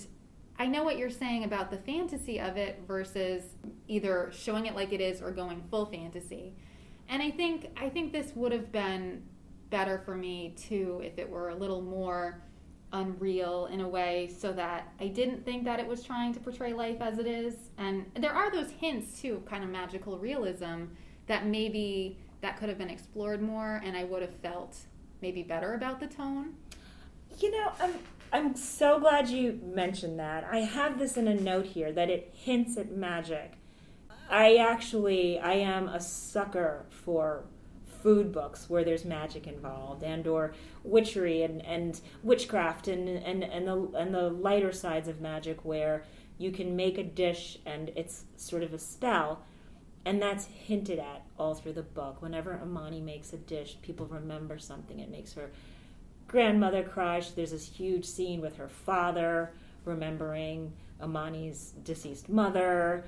I 0.59 0.67
know 0.67 0.83
what 0.83 0.99
you're 0.99 1.11
saying 1.11 1.45
about 1.45 1.71
the 1.71 1.79
fantasy 1.79 2.39
of 2.39 2.57
it 2.57 2.83
versus 2.87 3.45
either 3.87 4.31
showing 4.33 4.67
it 4.67 4.75
like 4.75 4.93
it 4.93 5.01
is 5.01 5.23
or 5.23 5.31
going 5.31 5.63
full 5.71 5.87
fantasy. 5.87 6.55
And 7.09 7.23
I 7.23 7.31
think 7.31 7.71
I 7.77 7.89
think 7.89 8.13
this 8.13 8.33
would 8.35 8.53
have 8.53 8.71
been 8.71 9.23
better 9.71 9.99
for 10.05 10.17
me 10.17 10.55
too 10.57 11.01
if 11.05 11.19
it 11.19 11.29
were 11.29 11.51
a 11.51 11.55
little 11.55 11.81
more 11.81 12.43
unreal 12.93 13.67
in 13.67 13.81
a 13.81 13.89
way 13.89 14.31
so 14.39 14.53
that 14.53 14.93
I 15.01 15.09
didn't 15.09 15.45
think 15.45 15.65
that 15.65 15.79
it 15.79 15.87
was 15.87 16.03
trying 16.03 16.33
to 16.35 16.41
portray 16.41 16.73
life 16.73 16.99
as 17.01 17.19
it 17.19 17.27
is. 17.27 17.55
And 17.77 18.07
there 18.17 18.33
are 18.33 18.51
those 18.51 18.71
hints 18.71 19.21
too, 19.21 19.35
of 19.35 19.47
kind 19.47 19.63
of 19.63 19.71
magical 19.71 20.19
realism 20.19 20.85
that 21.27 21.47
maybe 21.47 22.19
that 22.41 22.57
could 22.59 22.69
have 22.69 22.79
been 22.79 22.91
explored 22.91 23.43
more 23.43 23.83
and 23.85 23.97
I 23.97 24.05
would 24.05 24.23
have 24.23 24.35
felt 24.37 24.77
maybe 25.21 25.43
better 25.43 25.75
about 25.75 26.01
the 26.01 26.07
tone. 26.07 26.55
You 27.39 27.51
know, 27.51 27.73
I'm 27.81 27.95
I'm 28.31 28.57
so 28.57 28.99
glad 28.99 29.29
you 29.29 29.59
mentioned 29.63 30.19
that. 30.19 30.45
I 30.51 30.59
have 30.59 30.99
this 30.99 31.17
in 31.17 31.29
a 31.29 31.35
note 31.35 31.65
here 31.65 31.93
that 31.93 32.11
it 32.11 32.31
hints 32.35 32.77
at 32.77 32.93
magic. 32.93 33.53
I 34.31 34.57
actually 34.57 35.39
I 35.39 35.55
am 35.55 35.89
a 35.89 36.01
sucker 36.01 36.85
for 36.91 37.45
food 38.03 38.33
books 38.33 38.69
where 38.69 38.85
there's 38.85 39.05
magic 39.05 39.47
involved 39.47 40.03
and 40.03 40.27
or 40.27 40.55
witchery 40.85 41.43
and, 41.43 41.65
and 41.65 42.01
witchcraft 42.23 42.89
and, 42.89 43.09
and, 43.09 43.45
and, 43.45 43.67
the, 43.67 43.77
and 43.97 44.15
the 44.15 44.31
lighter 44.31 44.73
sides 44.73 45.09
of 45.09 45.21
magic 45.21 45.65
where 45.65 46.05
you 46.39 46.51
can 46.51 46.77
make 46.77 46.99
a 46.99 47.03
dish 47.03 47.59
and 47.67 47.91
it's 47.97 48.25
sort 48.37 48.63
of 48.63 48.73
a 48.73 48.79
spell 48.79 49.43
and 50.05 50.23
that's 50.23 50.47
hinted 50.47 50.99
at 50.99 51.27
all 51.39 51.55
through 51.55 51.75
the 51.75 51.83
book. 51.83 52.23
Whenever 52.23 52.59
Emoni 52.65 53.03
makes 53.03 53.33
a 53.33 53.37
dish 53.37 53.77
people 53.83 54.07
remember 54.07 54.59
something. 54.59 55.01
It 55.01 55.11
makes 55.11 55.35
her 55.35 55.51
grandmother 56.27 56.83
cry. 56.83 57.23
There's 57.35 57.51
this 57.51 57.69
huge 57.69 58.07
scene 58.07 58.41
with 58.41 58.57
her 58.57 58.69
father 58.69 59.53
remembering 59.85 60.73
Emoni's 61.03 61.73
deceased 61.85 62.29
mother 62.29 63.05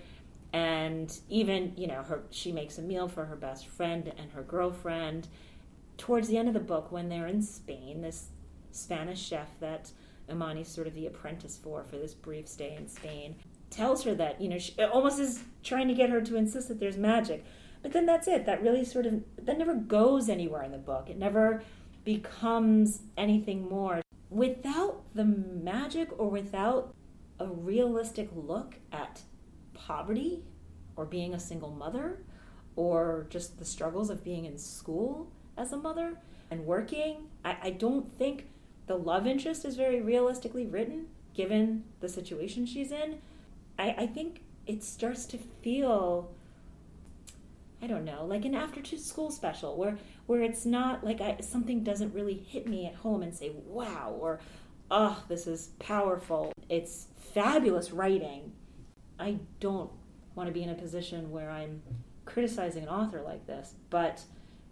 and 0.53 1.21
even 1.29 1.73
you 1.77 1.87
know 1.87 2.03
her 2.03 2.23
she 2.31 2.53
makes 2.53 2.79
a 2.79 2.83
meal 2.83 3.09
for 3.09 3.27
her 3.27 3.37
best 3.37 3.67
friend 3.67 4.13
and 4.17 4.33
her 4.33 4.43
girlfriend. 4.43 5.29
Towards 5.97 6.29
the 6.29 6.39
end 6.39 6.49
of 6.49 6.55
the 6.55 6.61
book 6.61 6.91
when 6.91 7.09
they're 7.09 7.27
in 7.27 7.43
spain 7.43 8.01
this 8.01 8.29
spanish 8.73 9.21
chef 9.21 9.49
that 9.61 9.91
Emoni's 10.31 10.69
sort 10.69 10.87
of 10.87 10.95
the 10.95 11.07
apprentice 11.07 11.59
for 11.63 11.85
for 11.85 11.97
this 11.97 12.15
brief 12.15 12.49
stay 12.49 12.75
in 12.75 12.89
spain 12.89 13.35
tells 13.71 14.05
her 14.05 14.15
that 14.15 14.41
you 14.41 14.49
know 14.49 14.59
she 14.59 14.75
almost 14.83 15.19
is 15.19 15.45
trying 15.63 15.89
to 15.89 15.95
get 15.95 16.11
her 16.11 16.21
to 16.21 16.37
insist 16.37 16.69
that 16.69 16.81
there's 16.81 16.97
magic. 16.97 17.45
But 17.83 17.93
then 17.93 18.05
that's 18.05 18.29
it. 18.29 18.45
That 18.45 18.63
really 18.63 18.85
sort 18.85 19.07
of 19.07 19.23
that 19.43 19.57
never 19.57 19.75
goes 19.75 20.29
anywhere 20.29 20.63
in 20.63 20.73
the 20.73 20.79
book. 20.79 21.09
It 21.09 21.19
never 21.19 21.63
becomes 22.05 23.03
anything 23.17 23.69
more. 23.69 24.03
Without 24.29 25.03
the 25.15 25.25
magic 25.25 26.09
or 26.19 26.29
without 26.29 26.95
a 27.39 27.47
realistic 27.47 28.29
look 28.35 28.77
at 28.93 29.23
poverty 29.91 30.41
or 30.95 31.05
being 31.05 31.35
a 31.35 31.41
single 31.41 31.73
mother 31.73 32.21
or 32.77 33.27
just 33.29 33.59
the 33.59 33.65
struggles 33.65 34.09
of 34.09 34.23
being 34.23 34.45
in 34.45 34.57
school 34.57 35.29
as 35.57 35.73
a 35.73 35.77
mother 35.77 36.17
and 36.49 36.65
working. 36.65 37.27
I, 37.45 37.57
I 37.61 37.71
don't 37.71 38.17
think 38.17 38.47
the 38.87 38.97
love 38.97 39.27
interest 39.27 39.65
is 39.65 39.75
very 39.75 40.01
realistically 40.01 40.65
written 40.65 41.07
given 41.35 41.83
the 41.99 42.09
situation 42.09 42.67
she's 42.67 42.93
in. 42.93 43.19
I, 43.81 43.95
I 43.99 44.07
think 44.07 44.43
it 44.65 44.85
starts 44.85 45.25
to 45.27 45.39
feel 45.39 46.31
I 47.83 47.87
don't 47.87 48.05
know, 48.05 48.27
like 48.27 48.45
an 48.45 48.55
after 48.55 48.85
school 48.97 49.33
special 49.33 49.77
where 49.77 49.99
where 50.27 50.43
it's 50.43 50.65
not 50.65 51.03
like 51.03 51.21
I, 51.21 51.39
something 51.41 51.83
doesn't 51.83 52.15
really 52.15 52.35
hit 52.35 52.69
me 52.69 52.87
at 52.87 52.95
home 52.95 53.23
and 53.23 53.35
say 53.35 53.51
wow 53.67 54.17
or 54.21 54.39
oh 54.89 55.25
this 55.27 55.49
is 55.49 55.71
powerful. 55.81 56.53
It's 56.69 57.07
fabulous 57.35 57.91
writing, 57.91 58.53
I 59.21 59.39
don't 59.61 59.91
want 60.35 60.49
to 60.49 60.53
be 60.53 60.63
in 60.63 60.71
a 60.71 60.75
position 60.75 61.31
where 61.31 61.51
I'm 61.51 61.83
criticizing 62.25 62.85
an 62.85 62.89
author 62.89 63.21
like 63.21 63.47
this, 63.47 63.75
but 63.91 64.23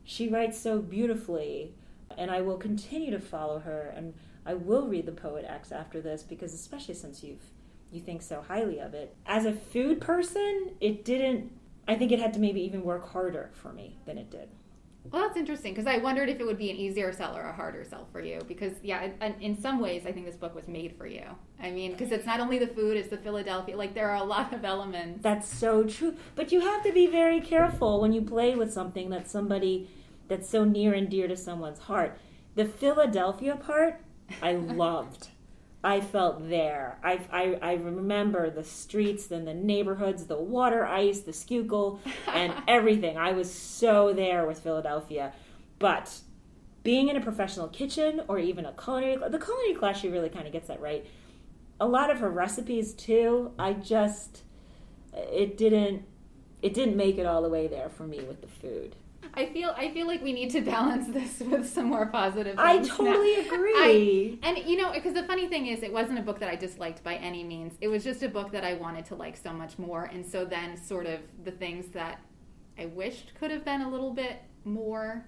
she 0.04 0.28
writes 0.28 0.58
so 0.58 0.80
beautifully, 0.80 1.74
and 2.16 2.30
I 2.30 2.40
will 2.40 2.56
continue 2.56 3.10
to 3.10 3.20
follow 3.20 3.58
her, 3.58 3.92
and 3.94 4.14
I 4.46 4.54
will 4.54 4.88
read 4.88 5.04
the 5.04 5.12
Poet 5.12 5.44
X 5.46 5.70
after 5.70 6.00
this 6.00 6.22
because, 6.22 6.54
especially 6.54 6.94
since 6.94 7.22
you've 7.22 7.44
you 7.90 8.00
think 8.00 8.20
so 8.20 8.42
highly 8.46 8.80
of 8.80 8.92
it, 8.92 9.16
as 9.26 9.46
a 9.46 9.52
food 9.52 10.00
person, 10.00 10.72
it 10.80 11.04
didn't. 11.04 11.52
I 11.86 11.94
think 11.94 12.12
it 12.12 12.18
had 12.18 12.34
to 12.34 12.40
maybe 12.40 12.60
even 12.62 12.82
work 12.82 13.10
harder 13.12 13.50
for 13.54 13.72
me 13.72 13.98
than 14.04 14.18
it 14.18 14.30
did. 14.30 14.48
Well, 15.10 15.22
that's 15.22 15.36
interesting 15.36 15.74
because 15.74 15.86
I 15.86 15.98
wondered 15.98 16.28
if 16.28 16.40
it 16.40 16.46
would 16.46 16.58
be 16.58 16.70
an 16.70 16.76
easier 16.76 17.12
sell 17.12 17.36
or 17.36 17.42
a 17.42 17.52
harder 17.52 17.84
sell 17.84 18.06
for 18.12 18.20
you. 18.20 18.40
Because, 18.46 18.72
yeah, 18.82 19.08
in 19.40 19.60
some 19.60 19.80
ways, 19.80 20.04
I 20.06 20.12
think 20.12 20.26
this 20.26 20.36
book 20.36 20.54
was 20.54 20.68
made 20.68 20.96
for 20.96 21.06
you. 21.06 21.24
I 21.60 21.70
mean, 21.70 21.92
because 21.92 22.12
it's 22.12 22.26
not 22.26 22.40
only 22.40 22.58
the 22.58 22.66
food, 22.66 22.96
it's 22.96 23.08
the 23.08 23.16
Philadelphia. 23.16 23.76
Like, 23.76 23.94
there 23.94 24.10
are 24.10 24.16
a 24.16 24.24
lot 24.24 24.52
of 24.52 24.64
elements. 24.64 25.22
That's 25.22 25.48
so 25.48 25.84
true. 25.84 26.16
But 26.34 26.52
you 26.52 26.60
have 26.60 26.82
to 26.84 26.92
be 26.92 27.06
very 27.06 27.40
careful 27.40 28.00
when 28.00 28.12
you 28.12 28.22
play 28.22 28.54
with 28.54 28.72
something 28.72 29.10
that's 29.10 29.30
somebody 29.30 29.88
that's 30.28 30.48
so 30.48 30.64
near 30.64 30.94
and 30.94 31.08
dear 31.08 31.26
to 31.28 31.36
someone's 31.36 31.78
heart. 31.78 32.18
The 32.54 32.66
Philadelphia 32.66 33.56
part, 33.56 34.00
I 34.42 34.52
loved. 34.84 35.28
I 35.82 36.00
felt 36.00 36.48
there. 36.48 36.98
I, 37.04 37.20
I, 37.30 37.58
I 37.62 37.72
remember 37.74 38.50
the 38.50 38.64
streets 38.64 39.30
and 39.30 39.46
the 39.46 39.54
neighborhoods, 39.54 40.26
the 40.26 40.36
water 40.36 40.84
ice, 40.84 41.20
the 41.20 41.32
Schuylkill, 41.32 42.00
and 42.26 42.52
everything. 42.66 43.16
I 43.16 43.32
was 43.32 43.52
so 43.52 44.12
there 44.12 44.46
with 44.46 44.60
Philadelphia. 44.60 45.32
But 45.78 46.20
being 46.82 47.08
in 47.08 47.16
a 47.16 47.20
professional 47.20 47.68
kitchen 47.68 48.22
or 48.28 48.38
even 48.38 48.64
a 48.64 48.72
culinary 48.72 49.16
the 49.16 49.38
culinary 49.38 49.74
class, 49.74 50.00
she 50.00 50.08
really 50.08 50.28
kind 50.28 50.46
of 50.46 50.52
gets 50.52 50.68
that 50.68 50.80
right. 50.80 51.06
A 51.80 51.86
lot 51.86 52.10
of 52.10 52.18
her 52.18 52.30
recipes 52.30 52.92
too. 52.92 53.52
I 53.58 53.74
just 53.74 54.42
it 55.12 55.56
didn't 55.56 56.04
it 56.60 56.74
didn't 56.74 56.96
make 56.96 57.18
it 57.18 57.26
all 57.26 57.42
the 57.42 57.48
way 57.48 57.68
there 57.68 57.88
for 57.88 58.04
me 58.04 58.20
with 58.22 58.40
the 58.40 58.48
food. 58.48 58.96
I 59.34 59.46
feel 59.46 59.74
I 59.76 59.90
feel 59.90 60.06
like 60.06 60.22
we 60.22 60.32
need 60.32 60.50
to 60.50 60.60
balance 60.60 61.08
this 61.08 61.40
with 61.48 61.68
some 61.68 61.86
more 61.86 62.06
positive. 62.06 62.58
I 62.58 62.78
totally 62.78 63.36
now. 63.36 63.54
agree. 63.54 64.38
I, 64.42 64.48
and 64.48 64.58
you 64.58 64.76
know, 64.76 64.92
because 64.92 65.14
the 65.14 65.22
funny 65.24 65.48
thing 65.48 65.66
is, 65.66 65.82
it 65.82 65.92
wasn't 65.92 66.18
a 66.18 66.22
book 66.22 66.38
that 66.40 66.48
I 66.48 66.56
disliked 66.56 67.04
by 67.04 67.14
any 67.16 67.44
means. 67.44 67.74
It 67.80 67.88
was 67.88 68.04
just 68.04 68.22
a 68.22 68.28
book 68.28 68.50
that 68.52 68.64
I 68.64 68.74
wanted 68.74 69.04
to 69.06 69.14
like 69.14 69.36
so 69.36 69.52
much 69.52 69.78
more, 69.78 70.04
and 70.04 70.24
so 70.24 70.44
then 70.44 70.76
sort 70.76 71.06
of 71.06 71.20
the 71.44 71.52
things 71.52 71.88
that 71.88 72.20
I 72.78 72.86
wished 72.86 73.34
could 73.38 73.50
have 73.50 73.64
been 73.64 73.82
a 73.82 73.88
little 73.88 74.12
bit 74.12 74.42
more. 74.64 75.24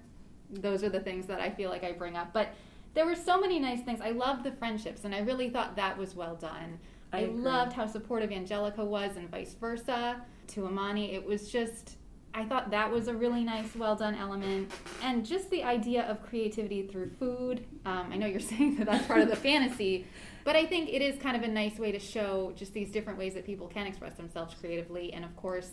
Those 0.50 0.82
are 0.82 0.88
the 0.88 1.00
things 1.00 1.26
that 1.26 1.40
I 1.40 1.50
feel 1.50 1.70
like 1.70 1.84
I 1.84 1.92
bring 1.92 2.16
up, 2.16 2.32
but 2.32 2.48
there 2.94 3.06
were 3.06 3.14
so 3.14 3.40
many 3.40 3.60
nice 3.60 3.82
things. 3.82 4.00
I 4.00 4.10
loved 4.10 4.44
the 4.44 4.52
friendships, 4.52 5.04
and 5.04 5.14
I 5.14 5.20
really 5.20 5.50
thought 5.50 5.76
that 5.76 5.96
was 5.96 6.14
well 6.14 6.34
done. 6.34 6.78
I, 7.12 7.22
I 7.22 7.24
loved 7.26 7.72
how 7.72 7.86
supportive 7.86 8.32
Angelica 8.32 8.84
was, 8.84 9.16
and 9.16 9.30
vice 9.30 9.54
versa 9.54 10.22
to 10.48 10.62
Emoni. 10.62 11.12
It 11.14 11.24
was 11.24 11.50
just 11.50 11.96
I 12.32 12.44
thought 12.44 12.70
that 12.70 12.90
was 12.90 13.08
a 13.08 13.14
really 13.14 13.42
nice, 13.42 13.74
well 13.74 13.96
done 13.96 14.14
element. 14.14 14.70
And 15.02 15.26
just 15.26 15.50
the 15.50 15.64
idea 15.64 16.02
of 16.04 16.22
creativity 16.22 16.86
through 16.86 17.10
food. 17.18 17.66
Um, 17.84 18.10
I 18.12 18.16
know 18.16 18.26
you're 18.26 18.40
saying 18.54 18.76
that 18.76 18.86
that's 18.86 19.06
part 19.06 19.20
of 19.20 19.28
the 19.28 19.36
fantasy, 19.48 20.06
but 20.44 20.56
I 20.56 20.66
think 20.66 20.88
it 20.90 21.02
is 21.02 21.20
kind 21.20 21.36
of 21.36 21.42
a 21.42 21.48
nice 21.48 21.78
way 21.78 21.92
to 21.92 21.98
show 21.98 22.52
just 22.56 22.72
these 22.72 22.90
different 22.90 23.18
ways 23.18 23.34
that 23.34 23.44
people 23.44 23.66
can 23.66 23.86
express 23.86 24.14
themselves 24.14 24.54
creatively. 24.54 25.12
And 25.12 25.24
of 25.24 25.34
course, 25.36 25.72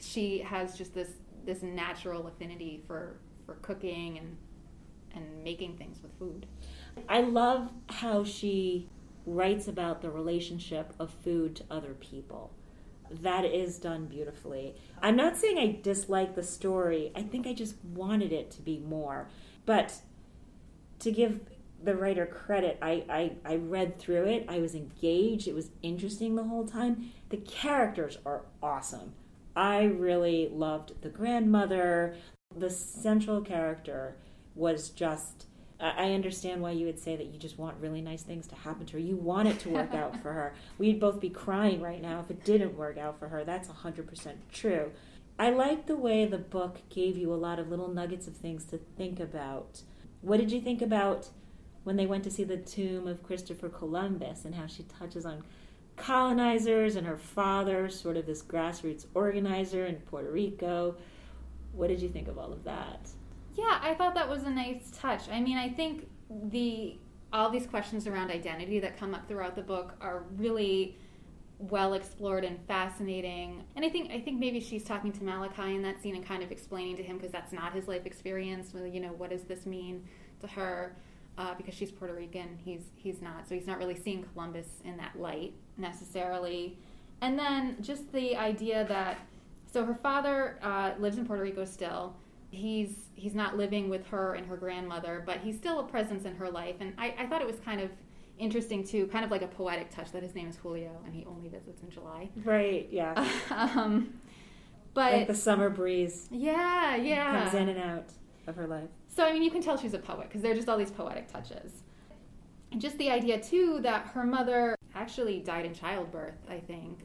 she 0.00 0.38
has 0.40 0.76
just 0.76 0.94
this 0.94 1.10
this 1.44 1.62
natural 1.62 2.26
affinity 2.26 2.82
for 2.86 3.16
for 3.46 3.54
cooking 3.56 4.18
and 4.18 4.36
and 5.14 5.44
making 5.44 5.76
things 5.76 5.98
with 6.02 6.12
food. 6.18 6.46
I 7.08 7.20
love 7.20 7.70
how 7.88 8.24
she 8.24 8.88
writes 9.26 9.68
about 9.68 10.02
the 10.02 10.10
relationship 10.10 10.94
of 10.98 11.10
food 11.22 11.56
to 11.56 11.64
other 11.70 11.94
people 11.94 12.52
that 13.20 13.44
is 13.44 13.78
done 13.78 14.06
beautifully. 14.06 14.74
I'm 15.00 15.16
not 15.16 15.36
saying 15.36 15.58
I 15.58 15.78
dislike 15.82 16.34
the 16.34 16.42
story. 16.42 17.12
I 17.14 17.22
think 17.22 17.46
I 17.46 17.52
just 17.52 17.76
wanted 17.84 18.32
it 18.32 18.50
to 18.52 18.62
be 18.62 18.78
more. 18.78 19.28
But 19.66 19.94
to 21.00 21.10
give 21.10 21.40
the 21.82 21.96
writer 21.96 22.26
credit, 22.26 22.78
I, 22.80 23.04
I, 23.08 23.32
I 23.44 23.56
read 23.56 23.98
through 23.98 24.26
it. 24.26 24.46
I 24.48 24.60
was 24.60 24.74
engaged. 24.74 25.48
It 25.48 25.54
was 25.54 25.70
interesting 25.82 26.34
the 26.34 26.44
whole 26.44 26.66
time. 26.66 27.12
The 27.28 27.38
characters 27.38 28.18
are 28.24 28.42
awesome. 28.62 29.14
I 29.54 29.84
really 29.84 30.48
loved 30.52 31.02
the 31.02 31.08
grandmother. 31.08 32.14
The 32.56 32.70
central 32.70 33.40
character 33.40 34.16
was 34.54 34.90
just 34.90 35.46
I 35.82 36.12
understand 36.12 36.62
why 36.62 36.70
you 36.70 36.86
would 36.86 37.00
say 37.00 37.16
that 37.16 37.26
you 37.26 37.38
just 37.40 37.58
want 37.58 37.76
really 37.80 38.00
nice 38.00 38.22
things 38.22 38.46
to 38.48 38.54
happen 38.54 38.86
to 38.86 38.92
her. 38.92 38.98
You 39.00 39.16
want 39.16 39.48
it 39.48 39.58
to 39.60 39.68
work 39.68 39.92
out 39.94 40.22
for 40.22 40.32
her. 40.32 40.54
We'd 40.78 41.00
both 41.00 41.18
be 41.18 41.28
crying 41.28 41.80
right 41.80 42.00
now 42.00 42.20
if 42.20 42.30
it 42.30 42.44
didn't 42.44 42.76
work 42.76 42.98
out 42.98 43.18
for 43.18 43.28
her. 43.28 43.44
That's 43.44 43.68
100% 43.68 44.34
true. 44.52 44.92
I 45.40 45.50
like 45.50 45.86
the 45.86 45.96
way 45.96 46.24
the 46.24 46.38
book 46.38 46.82
gave 46.88 47.16
you 47.16 47.32
a 47.32 47.34
lot 47.34 47.58
of 47.58 47.68
little 47.68 47.88
nuggets 47.88 48.28
of 48.28 48.36
things 48.36 48.64
to 48.66 48.78
think 48.96 49.18
about. 49.18 49.82
What 50.20 50.38
did 50.38 50.52
you 50.52 50.60
think 50.60 50.82
about 50.82 51.30
when 51.82 51.96
they 51.96 52.06
went 52.06 52.22
to 52.24 52.30
see 52.30 52.44
the 52.44 52.58
tomb 52.58 53.08
of 53.08 53.24
Christopher 53.24 53.68
Columbus 53.68 54.44
and 54.44 54.54
how 54.54 54.68
she 54.68 54.84
touches 54.84 55.26
on 55.26 55.42
colonizers 55.96 56.94
and 56.94 57.06
her 57.08 57.18
father, 57.18 57.88
sort 57.88 58.16
of 58.16 58.24
this 58.24 58.40
grassroots 58.40 59.06
organizer 59.14 59.84
in 59.84 59.96
Puerto 59.96 60.30
Rico? 60.30 60.94
What 61.72 61.88
did 61.88 62.00
you 62.00 62.08
think 62.08 62.28
of 62.28 62.38
all 62.38 62.52
of 62.52 62.62
that? 62.64 63.08
Yeah, 63.54 63.78
I 63.82 63.94
thought 63.94 64.14
that 64.14 64.28
was 64.28 64.44
a 64.44 64.50
nice 64.50 64.90
touch. 64.96 65.28
I 65.30 65.40
mean, 65.40 65.58
I 65.58 65.68
think 65.68 66.08
the 66.50 66.96
all 67.32 67.48
these 67.50 67.66
questions 67.66 68.06
around 68.06 68.30
identity 68.30 68.78
that 68.80 68.98
come 68.98 69.14
up 69.14 69.26
throughout 69.26 69.56
the 69.56 69.62
book 69.62 69.94
are 70.00 70.24
really 70.36 70.98
well 71.58 71.94
explored 71.94 72.44
and 72.44 72.58
fascinating. 72.66 73.64
And 73.76 73.84
I 73.84 73.88
think 73.88 74.10
I 74.10 74.20
think 74.20 74.38
maybe 74.38 74.60
she's 74.60 74.84
talking 74.84 75.12
to 75.12 75.24
Malachi 75.24 75.74
in 75.74 75.82
that 75.82 76.02
scene 76.02 76.14
and 76.14 76.24
kind 76.24 76.42
of 76.42 76.50
explaining 76.50 76.96
to 76.96 77.02
him 77.02 77.16
because 77.18 77.32
that's 77.32 77.52
not 77.52 77.72
his 77.72 77.88
life 77.88 78.06
experience. 78.06 78.72
Well, 78.74 78.86
You 78.86 79.00
know, 79.00 79.12
what 79.12 79.30
does 79.30 79.44
this 79.44 79.66
mean 79.66 80.04
to 80.40 80.46
her? 80.48 80.96
Uh, 81.38 81.54
because 81.54 81.72
she's 81.72 81.90
Puerto 81.90 82.14
Rican, 82.14 82.58
he's 82.62 82.90
he's 82.94 83.22
not, 83.22 83.48
so 83.48 83.54
he's 83.54 83.66
not 83.66 83.78
really 83.78 83.96
seeing 83.96 84.22
Columbus 84.34 84.66
in 84.84 84.98
that 84.98 85.18
light 85.18 85.54
necessarily. 85.78 86.76
And 87.22 87.38
then 87.38 87.76
just 87.80 88.12
the 88.12 88.36
idea 88.36 88.84
that 88.88 89.18
so 89.72 89.84
her 89.86 89.94
father 89.94 90.58
uh, 90.62 90.92
lives 90.98 91.16
in 91.16 91.24
Puerto 91.24 91.42
Rico 91.42 91.64
still. 91.64 92.14
He's 92.52 92.94
he's 93.14 93.34
not 93.34 93.56
living 93.56 93.88
with 93.88 94.06
her 94.08 94.34
and 94.34 94.46
her 94.46 94.56
grandmother, 94.56 95.22
but 95.24 95.38
he's 95.38 95.56
still 95.56 95.80
a 95.80 95.84
presence 95.84 96.24
in 96.24 96.36
her 96.36 96.50
life. 96.50 96.76
And 96.80 96.92
I, 96.98 97.14
I 97.18 97.26
thought 97.26 97.40
it 97.40 97.46
was 97.46 97.58
kind 97.60 97.80
of 97.80 97.90
interesting 98.38 98.84
too, 98.84 99.06
kind 99.06 99.24
of 99.24 99.30
like 99.30 99.42
a 99.42 99.46
poetic 99.46 99.90
touch 99.90 100.12
that 100.12 100.22
his 100.22 100.34
name 100.34 100.48
is 100.48 100.56
Julio 100.56 100.90
and 101.04 101.14
he 101.14 101.24
only 101.24 101.48
visits 101.48 101.82
in 101.82 101.90
July. 101.90 102.28
Right. 102.44 102.88
Yeah. 102.90 103.26
um, 103.50 104.14
but 104.94 105.12
like 105.12 105.26
the 105.26 105.34
summer 105.34 105.70
breeze. 105.70 106.28
Yeah, 106.30 106.96
yeah. 106.96 107.44
Comes 107.44 107.54
in 107.54 107.68
and 107.70 107.78
out 107.78 108.12
of 108.46 108.56
her 108.56 108.66
life. 108.66 108.90
So 109.08 109.24
I 109.24 109.32
mean, 109.32 109.42
you 109.42 109.50
can 109.50 109.62
tell 109.62 109.78
she's 109.78 109.94
a 109.94 109.98
poet 109.98 110.28
because 110.28 110.42
there 110.42 110.52
are 110.52 110.56
just 110.56 110.68
all 110.68 110.78
these 110.78 110.90
poetic 110.90 111.28
touches. 111.32 111.72
And 112.70 112.80
just 112.80 112.98
the 112.98 113.10
idea 113.10 113.40
too 113.40 113.80
that 113.82 114.06
her 114.08 114.24
mother 114.24 114.76
actually 114.94 115.40
died 115.40 115.64
in 115.64 115.74
childbirth, 115.74 116.38
I 116.50 116.58
think, 116.58 116.98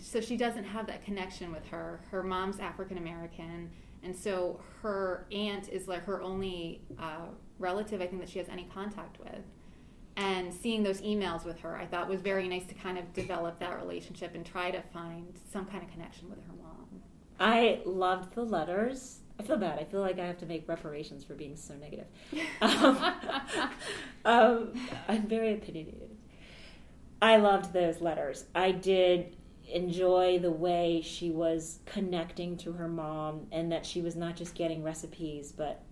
so 0.00 0.20
she 0.20 0.36
doesn't 0.36 0.64
have 0.64 0.86
that 0.86 1.04
connection 1.04 1.52
with 1.52 1.66
her. 1.68 2.00
Her 2.10 2.22
mom's 2.22 2.58
African 2.60 2.98
American, 2.98 3.70
and 4.02 4.16
so 4.16 4.60
her 4.82 5.26
aunt 5.32 5.68
is 5.68 5.88
like 5.88 6.04
her 6.04 6.20
only 6.22 6.82
uh, 6.98 7.26
relative 7.58 8.00
I 8.00 8.06
think 8.06 8.20
that 8.20 8.28
she 8.28 8.38
has 8.38 8.48
any 8.48 8.68
contact 8.72 9.18
with. 9.20 9.44
And 10.16 10.52
seeing 10.52 10.82
those 10.82 11.00
emails 11.00 11.44
with 11.44 11.58
her, 11.60 11.74
I 11.74 11.86
thought 11.86 12.08
was 12.08 12.20
very 12.20 12.46
nice 12.46 12.66
to 12.66 12.74
kind 12.74 12.98
of 12.98 13.12
develop 13.14 13.58
that 13.60 13.76
relationship 13.80 14.34
and 14.34 14.44
try 14.44 14.70
to 14.70 14.82
find 14.92 15.38
some 15.50 15.64
kind 15.64 15.82
of 15.82 15.90
connection 15.90 16.28
with 16.28 16.38
her 16.40 16.52
mom. 16.62 17.00
I 17.40 17.80
loved 17.86 18.34
the 18.34 18.44
letters. 18.44 19.20
I 19.40 19.42
feel 19.42 19.56
bad. 19.56 19.78
I 19.78 19.84
feel 19.84 20.00
like 20.00 20.18
I 20.18 20.26
have 20.26 20.36
to 20.38 20.46
make 20.46 20.68
reparations 20.68 21.24
for 21.24 21.34
being 21.34 21.56
so 21.56 21.74
negative. 21.74 22.06
um, 22.60 23.14
um, 24.26 24.72
I'm 25.08 25.26
very 25.26 25.54
opinionated. 25.54 26.10
I 27.22 27.38
loved 27.38 27.72
those 27.72 28.00
letters. 28.00 28.44
I 28.54 28.72
did 28.72 29.36
enjoy 29.72 30.38
the 30.38 30.50
way 30.50 31.02
she 31.02 31.30
was 31.30 31.80
connecting 31.86 32.56
to 32.58 32.72
her 32.72 32.88
mom 32.88 33.46
and 33.52 33.72
that 33.72 33.86
she 33.86 34.00
was 34.00 34.16
not 34.16 34.36
just 34.36 34.54
getting 34.54 34.82
recipes 34.82 35.52
but 35.52 35.82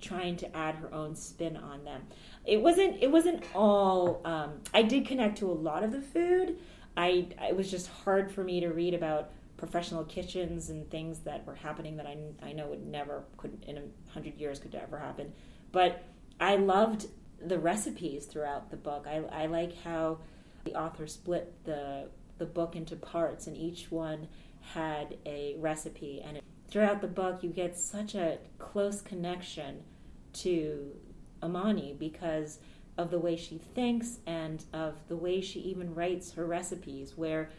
trying 0.00 0.36
to 0.36 0.56
add 0.56 0.74
her 0.76 0.92
own 0.92 1.14
spin 1.14 1.56
on 1.56 1.84
them. 1.84 2.02
It 2.44 2.60
wasn't 2.60 3.02
it 3.02 3.10
wasn't 3.10 3.44
all 3.54 4.20
um, 4.24 4.60
i 4.74 4.82
did 4.82 5.06
connect 5.06 5.38
to 5.38 5.50
a 5.50 5.52
lot 5.52 5.82
of 5.82 5.92
the 5.92 6.00
food. 6.00 6.58
I 6.96 7.28
it 7.48 7.56
was 7.56 7.70
just 7.70 7.88
hard 7.88 8.30
for 8.30 8.44
me 8.44 8.60
to 8.60 8.68
read 8.68 8.94
about 8.94 9.30
professional 9.56 10.04
kitchens 10.04 10.68
and 10.68 10.88
things 10.90 11.20
that 11.20 11.46
were 11.46 11.54
happening 11.54 11.96
that 11.96 12.06
I, 12.06 12.16
I 12.42 12.52
know 12.52 12.68
would 12.68 12.86
never 12.86 13.24
could 13.36 13.64
in 13.66 13.78
a 13.78 14.12
hundred 14.12 14.36
years 14.36 14.58
could 14.58 14.74
ever 14.74 14.98
happen. 14.98 15.32
But 15.72 16.04
I 16.40 16.56
loved 16.56 17.06
the 17.44 17.58
recipes 17.58 18.26
throughout 18.26 18.70
the 18.70 18.76
book. 18.76 19.06
I, 19.08 19.22
I 19.32 19.46
like 19.46 19.82
how 19.82 20.18
the 20.64 20.74
author 20.74 21.06
split 21.06 21.52
the 21.64 22.08
the 22.38 22.46
book 22.46 22.76
into 22.76 22.96
parts, 22.96 23.46
and 23.46 23.56
each 23.56 23.90
one 23.90 24.28
had 24.60 25.16
a 25.24 25.56
recipe. 25.58 26.22
And 26.24 26.40
throughout 26.68 27.00
the 27.00 27.08
book, 27.08 27.42
you 27.42 27.50
get 27.50 27.78
such 27.78 28.14
a 28.14 28.38
close 28.58 29.00
connection 29.00 29.84
to 30.34 30.92
Emoni 31.42 31.98
because 31.98 32.58
of 32.98 33.10
the 33.10 33.18
way 33.18 33.36
she 33.36 33.58
thinks 33.58 34.18
and 34.26 34.64
of 34.72 34.94
the 35.08 35.16
way 35.16 35.40
she 35.40 35.60
even 35.60 35.94
writes 35.94 36.32
her 36.32 36.46
recipes. 36.46 37.16
Where 37.16 37.50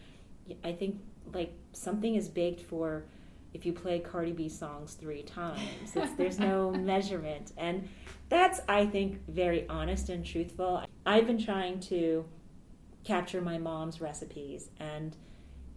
I 0.64 0.72
think 0.74 1.00
like 1.34 1.54
something 1.74 2.16
is 2.16 2.28
baked 2.30 2.62
for 2.62 3.06
if 3.54 3.66
you 3.66 3.74
play 3.74 4.00
Cardi 4.00 4.32
B 4.32 4.50
songs 4.50 4.94
three 4.94 5.24
times. 5.24 5.96
It's, 5.96 6.14
there's 6.14 6.40
no 6.40 6.72
measurement, 6.94 7.54
and 7.58 7.88
that's 8.30 8.62
I 8.68 8.86
think 8.86 9.26
very 9.28 9.68
honest 9.68 10.10
and 10.10 10.26
truthful. 10.26 10.84
I've 11.06 11.28
been 11.28 11.44
trying 11.44 11.80
to 11.82 12.26
capture 13.08 13.40
my 13.40 13.58
mom's 13.58 14.02
recipes 14.02 14.70
and 14.82 15.16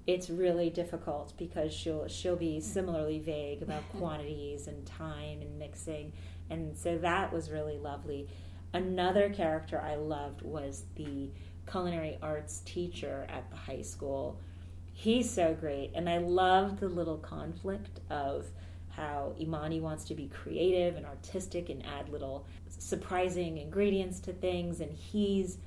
it's 0.04 0.28
really 0.28 0.68
difficult 0.68 1.32
because 1.38 1.72
she'll 1.72 2.08
she'll 2.08 2.34
be 2.34 2.56
mm. 2.58 2.62
similarly 2.62 3.20
vague 3.20 3.62
about 3.62 3.88
quantities 3.96 4.66
and 4.66 4.84
time 4.84 5.40
and 5.40 5.56
mixing 5.56 6.12
and 6.50 6.76
so 6.76 6.98
that 6.98 7.32
was 7.32 7.48
really 7.48 7.78
lovely. 7.78 8.28
Another 8.74 9.30
character 9.30 9.80
i 9.80 9.94
loved 9.94 10.42
was 10.42 10.86
the 10.96 11.30
culinary 11.70 12.18
arts 12.20 12.62
teacher 12.64 13.26
at 13.28 13.48
the 13.50 13.56
high 13.56 13.82
school. 13.82 14.40
He's 14.92 15.30
so 15.30 15.54
great 15.54 15.92
and 15.94 16.08
i 16.10 16.18
love 16.18 16.80
the 16.80 16.88
little 16.88 17.18
conflict 17.18 18.00
of 18.10 18.46
how 18.88 19.34
Emoni 19.40 19.80
wants 19.80 20.02
to 20.06 20.16
be 20.16 20.26
creative 20.26 20.96
and 20.96 21.06
artistic 21.06 21.70
and 21.70 21.86
add 21.86 22.08
little 22.08 22.44
surprising 22.68 23.58
ingredients 23.58 24.18
to 24.18 24.32
things 24.32 24.80
and 24.80 24.92
he's 24.92 25.58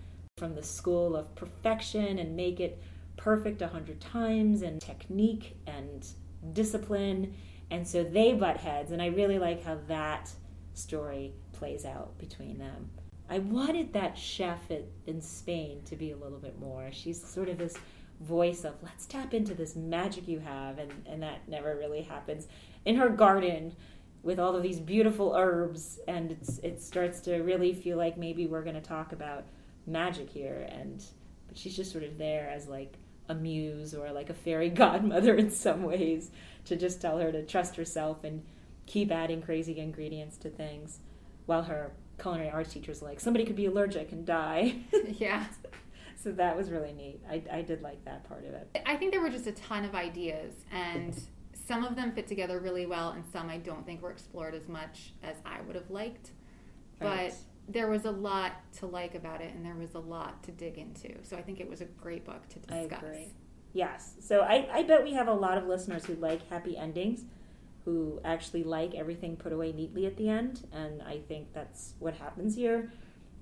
from 0.44 0.56
the 0.56 0.64
school 0.64 1.16
of 1.16 1.34
perfection 1.36 2.20
and 2.20 2.36
make 2.36 2.60
it 2.60 2.82
perfect 3.16 3.62
a 3.62 3.68
hundred 3.68 4.02
times 4.02 4.62
and 4.62 4.82
technique 4.82 5.56
and 5.68 6.06
discipline. 6.52 7.34
And 7.72 7.88
so 7.88 8.04
they 8.04 8.34
butt 8.34 8.58
heads, 8.58 8.92
and 8.92 9.02
I 9.02 9.08
really 9.08 9.40
like 9.40 9.64
how 9.64 9.78
that 9.88 10.30
story 10.74 11.34
plays 11.54 11.86
out 11.86 12.18
between 12.18 12.58
them. 12.58 12.90
I 13.30 13.40
wanted 13.40 13.94
that 13.94 14.18
chef 14.18 14.70
in 15.08 15.22
Spain 15.22 15.82
to 15.86 15.96
be 15.96 16.12
a 16.12 16.18
little 16.18 16.40
bit 16.40 16.60
more. 16.60 16.90
She's 16.92 17.24
sort 17.24 17.48
of 17.48 17.58
this 17.58 17.78
voice 18.20 18.66
of 18.66 18.74
let's 18.84 19.06
tap 19.06 19.34
into 19.34 19.54
this 19.54 19.78
magic 19.78 20.28
you 20.28 20.40
have, 20.40 20.78
and, 20.78 20.92
and 21.06 21.24
that 21.24 21.48
never 21.48 21.78
really 21.78 22.02
happens. 22.02 22.48
In 22.84 22.98
her 22.98 23.08
garden, 23.08 23.78
with 24.24 24.40
all 24.40 24.56
of 24.56 24.64
these 24.64 24.80
beautiful 24.80 25.36
herbs, 25.36 26.00
and 26.08 26.36
it 26.64 26.82
starts 26.82 27.22
to 27.22 27.38
really 27.38 27.74
feel 27.74 27.98
like 27.98 28.18
maybe 28.18 28.46
we're 28.46 28.64
going 28.64 28.76
to 28.76 28.82
talk 28.82 29.14
about 29.14 29.46
magic 29.86 30.30
here 30.30 30.68
and 30.72 31.04
but 31.48 31.58
she's 31.58 31.76
just 31.76 31.92
sort 31.92 32.04
of 32.04 32.18
there 32.18 32.50
as 32.50 32.68
like 32.68 32.94
a 33.30 33.36
muse 33.36 33.94
or 33.94 34.12
like 34.12 34.30
a 34.30 34.34
fairy 34.34 34.70
godmother 34.84 35.36
in 35.36 35.50
some 35.50 35.84
ways 35.84 36.32
to 36.66 36.76
just 36.76 37.02
tell 37.02 37.18
her 37.18 37.32
to 37.32 37.44
trust 37.44 37.76
herself 37.76 38.24
and 38.24 38.44
keep 38.86 39.12
adding 39.12 39.42
crazy 39.42 39.80
ingredients 39.80 40.38
to 40.38 40.50
things 40.50 41.00
while 41.46 41.64
her 41.64 41.94
culinary 42.22 42.50
arts 42.50 42.74
teacher's 42.74 43.02
like 43.02 43.20
somebody 43.20 43.46
could 43.46 43.56
be 43.56 43.66
allergic 43.66 44.12
and 44.12 44.26
die. 44.26 44.76
Yeah. 45.18 45.46
So 46.16 46.32
that 46.34 46.56
was 46.56 46.72
really 46.72 46.94
neat. 46.94 47.20
I, 47.30 47.44
I 47.52 47.62
did 47.62 47.82
like 47.82 48.06
that 48.06 48.24
part 48.24 48.46
of 48.46 48.54
it. 48.54 48.82
I 48.86 48.96
think 48.96 49.12
there 49.12 49.20
were 49.20 49.30
just 49.30 49.46
a 49.48 49.52
ton 49.52 49.84
of 49.84 49.94
ideas 49.94 50.54
and 50.72 51.20
some 51.68 51.84
of 51.84 51.98
them 51.98 52.14
fit 52.14 52.28
together 52.28 52.60
really 52.60 52.86
well 52.86 53.10
and 53.10 53.24
some 53.32 53.50
i 53.50 53.58
don't 53.58 53.86
think 53.86 54.02
were 54.02 54.12
explored 54.12 54.54
as 54.54 54.68
much 54.68 55.14
as 55.24 55.36
i 55.46 55.62
would 55.62 55.76
have 55.76 55.90
liked. 55.90 56.32
Right. 57.02 57.34
There 57.68 57.88
was 57.88 58.06
a 58.06 58.12
lot 58.12 58.54
to 58.80 58.86
like 58.86 59.16
about 59.16 59.42
it 59.42 59.54
and 59.54 59.66
there 59.66 59.76
was 59.76 59.94
a 59.96 60.00
lot 60.00 60.44
to 60.44 60.52
dig 60.52 60.78
into. 60.78 61.14
So 61.24 61.38
I 61.38 61.42
think 61.42 61.60
it 61.60 61.70
was 61.70 61.82
a 61.82 61.86
great 61.86 62.26
book 62.26 62.48
to 62.50 62.60
discuss. 62.60 63.04
I 63.04 63.08
agree. 63.08 63.34
Yes. 63.74 64.16
So 64.20 64.42
I, 64.42 64.68
I 64.72 64.84
bet 64.84 65.04
we 65.04 65.14
have 65.14 65.28
a 65.28 65.34
lot 65.34 65.58
of 65.58 65.66
listeners 65.66 66.06
who 66.06 66.16
like 66.16 66.48
happy 66.50 66.78
endings, 66.78 67.24
who 67.86 68.20
actually 68.24 68.64
like 68.64 68.94
everything 68.96 69.36
put 69.36 69.52
away 69.52 69.72
neatly 69.72 70.06
at 70.06 70.16
the 70.18 70.30
end, 70.30 70.68
and 70.72 71.02
I 71.02 71.20
think 71.28 71.54
that's 71.54 71.94
what 72.00 72.16
happens 72.16 72.56
here. 72.56 72.92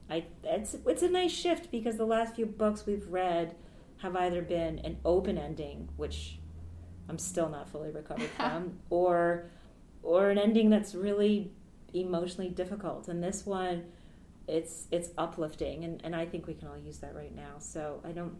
I 0.09 0.25
it's 0.43 0.75
it's 0.85 1.03
a 1.03 1.09
nice 1.09 1.31
shift 1.31 1.69
because 1.69 1.97
the 1.97 2.05
last 2.05 2.35
few 2.35 2.45
books 2.45 2.85
we've 2.85 3.07
read 3.07 3.55
have 3.97 4.15
either 4.15 4.41
been 4.41 4.79
an 4.79 4.97
open 5.05 5.37
ending, 5.37 5.89
which 5.95 6.39
I'm 7.07 7.19
still 7.19 7.49
not 7.49 7.69
fully 7.69 7.91
recovered 7.91 8.29
from, 8.37 8.79
or 8.89 9.51
or 10.01 10.29
an 10.29 10.37
ending 10.37 10.69
that's 10.69 10.95
really 10.95 11.51
emotionally 11.93 12.49
difficult. 12.49 13.07
And 13.09 13.21
this 13.21 13.45
one 13.45 13.85
it's 14.51 14.87
it's 14.91 15.09
uplifting 15.17 15.83
and, 15.85 16.01
and 16.03 16.15
I 16.15 16.25
think 16.25 16.45
we 16.45 16.53
can 16.53 16.67
all 16.67 16.77
use 16.77 16.99
that 16.99 17.15
right 17.15 17.33
now. 17.33 17.55
So 17.59 18.01
I 18.03 18.11
don't 18.11 18.35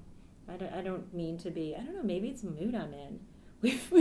I 0.48 0.58
don't 0.58 0.74
I 0.74 0.82
don't 0.82 1.14
mean 1.14 1.38
to 1.40 1.52
be 1.52 1.76
I 1.76 1.82
don't 1.82 1.96
know, 1.96 2.04
maybe 2.04 2.28
it's 2.28 2.44
mood 2.44 2.76
I'm 2.76 2.94
in. 2.94 3.20
We've 3.62 3.94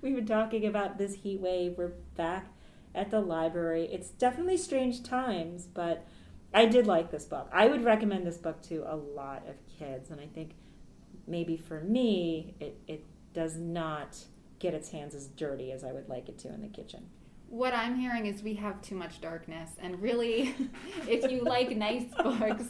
we've 0.00 0.14
been 0.14 0.26
talking 0.26 0.64
about 0.64 0.96
this 0.96 1.14
heat 1.14 1.40
wave, 1.40 1.74
we're 1.76 1.94
back 2.16 2.46
at 2.94 3.10
the 3.10 3.20
library. 3.20 3.88
It's 3.90 4.10
definitely 4.10 4.56
strange 4.56 5.02
times, 5.02 5.66
but 5.66 6.06
I 6.54 6.66
did 6.66 6.86
like 6.86 7.10
this 7.10 7.24
book. 7.24 7.48
I 7.52 7.66
would 7.66 7.84
recommend 7.84 8.26
this 8.26 8.36
book 8.36 8.62
to 8.62 8.84
a 8.86 8.94
lot 8.94 9.42
of 9.48 9.56
kids, 9.78 10.10
and 10.10 10.20
I 10.20 10.26
think 10.26 10.52
maybe 11.26 11.56
for 11.56 11.80
me, 11.80 12.54
it, 12.60 12.78
it 12.86 13.04
does 13.32 13.56
not 13.56 14.18
get 14.58 14.74
its 14.74 14.90
hands 14.90 15.14
as 15.14 15.26
dirty 15.26 15.72
as 15.72 15.84
I 15.84 15.92
would 15.92 16.08
like 16.08 16.28
it 16.28 16.38
to 16.38 16.48
in 16.48 16.60
the 16.60 16.68
kitchen. 16.68 17.08
What 17.50 17.74
I'm 17.74 17.96
hearing 17.96 18.26
is 18.26 18.44
we 18.44 18.54
have 18.54 18.80
too 18.80 18.94
much 18.94 19.20
darkness, 19.20 19.70
and 19.80 20.00
really, 20.00 20.54
if 21.08 21.28
you 21.28 21.42
like 21.42 21.76
nice 21.76 22.04
books 22.22 22.62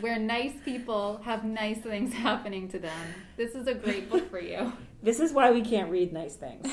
where 0.00 0.18
nice 0.18 0.54
people 0.64 1.20
have 1.22 1.44
nice 1.44 1.78
things 1.78 2.12
happening 2.28 2.68
to 2.70 2.80
them, 2.80 3.14
this 3.36 3.54
is 3.54 3.68
a 3.68 3.74
great 3.74 4.10
book 4.10 4.28
for 4.28 4.40
you. 4.40 4.72
This 5.04 5.20
is 5.20 5.32
why 5.32 5.52
we 5.52 5.62
can't 5.62 5.88
read 5.88 6.12
nice 6.12 6.34
things. 6.34 6.66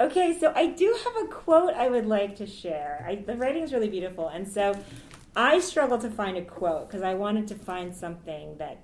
okay, 0.00 0.36
so 0.40 0.52
I 0.56 0.66
do 0.66 0.92
have 1.04 1.24
a 1.24 1.28
quote 1.28 1.74
I 1.74 1.88
would 1.88 2.06
like 2.06 2.34
to 2.36 2.46
share. 2.46 3.06
I, 3.08 3.14
the 3.14 3.36
writing 3.36 3.62
is 3.62 3.72
really 3.72 3.90
beautiful, 3.90 4.26
and 4.26 4.48
so 4.48 4.76
I 5.36 5.60
struggled 5.60 6.00
to 6.00 6.10
find 6.10 6.36
a 6.36 6.42
quote 6.44 6.88
because 6.88 7.02
I 7.02 7.14
wanted 7.14 7.46
to 7.46 7.54
find 7.54 7.94
something 7.94 8.56
that 8.58 8.80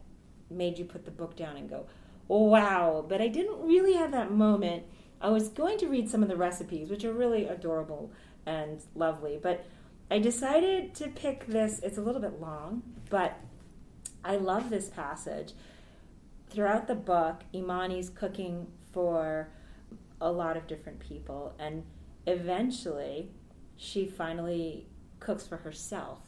made 0.50 0.78
you 0.78 0.84
put 0.84 1.04
the 1.04 1.10
book 1.10 1.36
down 1.36 1.56
and 1.56 1.68
go, 1.68 1.86
wow. 2.28 3.04
But 3.08 3.20
I 3.20 3.26
didn't 3.26 3.60
really 3.66 3.94
have 3.94 4.12
that 4.12 4.30
moment. 4.30 4.84
I 5.20 5.30
was 5.30 5.48
going 5.48 5.78
to 5.78 5.88
read 5.88 6.08
some 6.08 6.22
of 6.22 6.28
the 6.28 6.36
recipes, 6.36 6.90
which 6.90 7.04
are 7.04 7.12
really 7.12 7.46
adorable 7.46 8.12
and 8.46 8.80
lovely, 8.94 9.38
but 9.42 9.66
I 10.10 10.18
decided 10.18 10.94
to 10.96 11.08
pick 11.08 11.46
this. 11.46 11.80
It's 11.80 11.98
a 11.98 12.00
little 12.00 12.20
bit 12.20 12.40
long, 12.40 12.82
but 13.10 13.38
I 14.24 14.36
love 14.36 14.70
this 14.70 14.88
passage. 14.88 15.52
Throughout 16.50 16.86
the 16.86 16.94
book, 16.94 17.42
Emoni's 17.52 18.08
cooking 18.08 18.68
for 18.92 19.50
a 20.20 20.30
lot 20.30 20.56
of 20.56 20.66
different 20.66 21.00
people, 21.00 21.54
and 21.58 21.84
eventually, 22.26 23.30
she 23.76 24.06
finally 24.06 24.86
cooks 25.20 25.46
for 25.46 25.58
herself. 25.58 26.20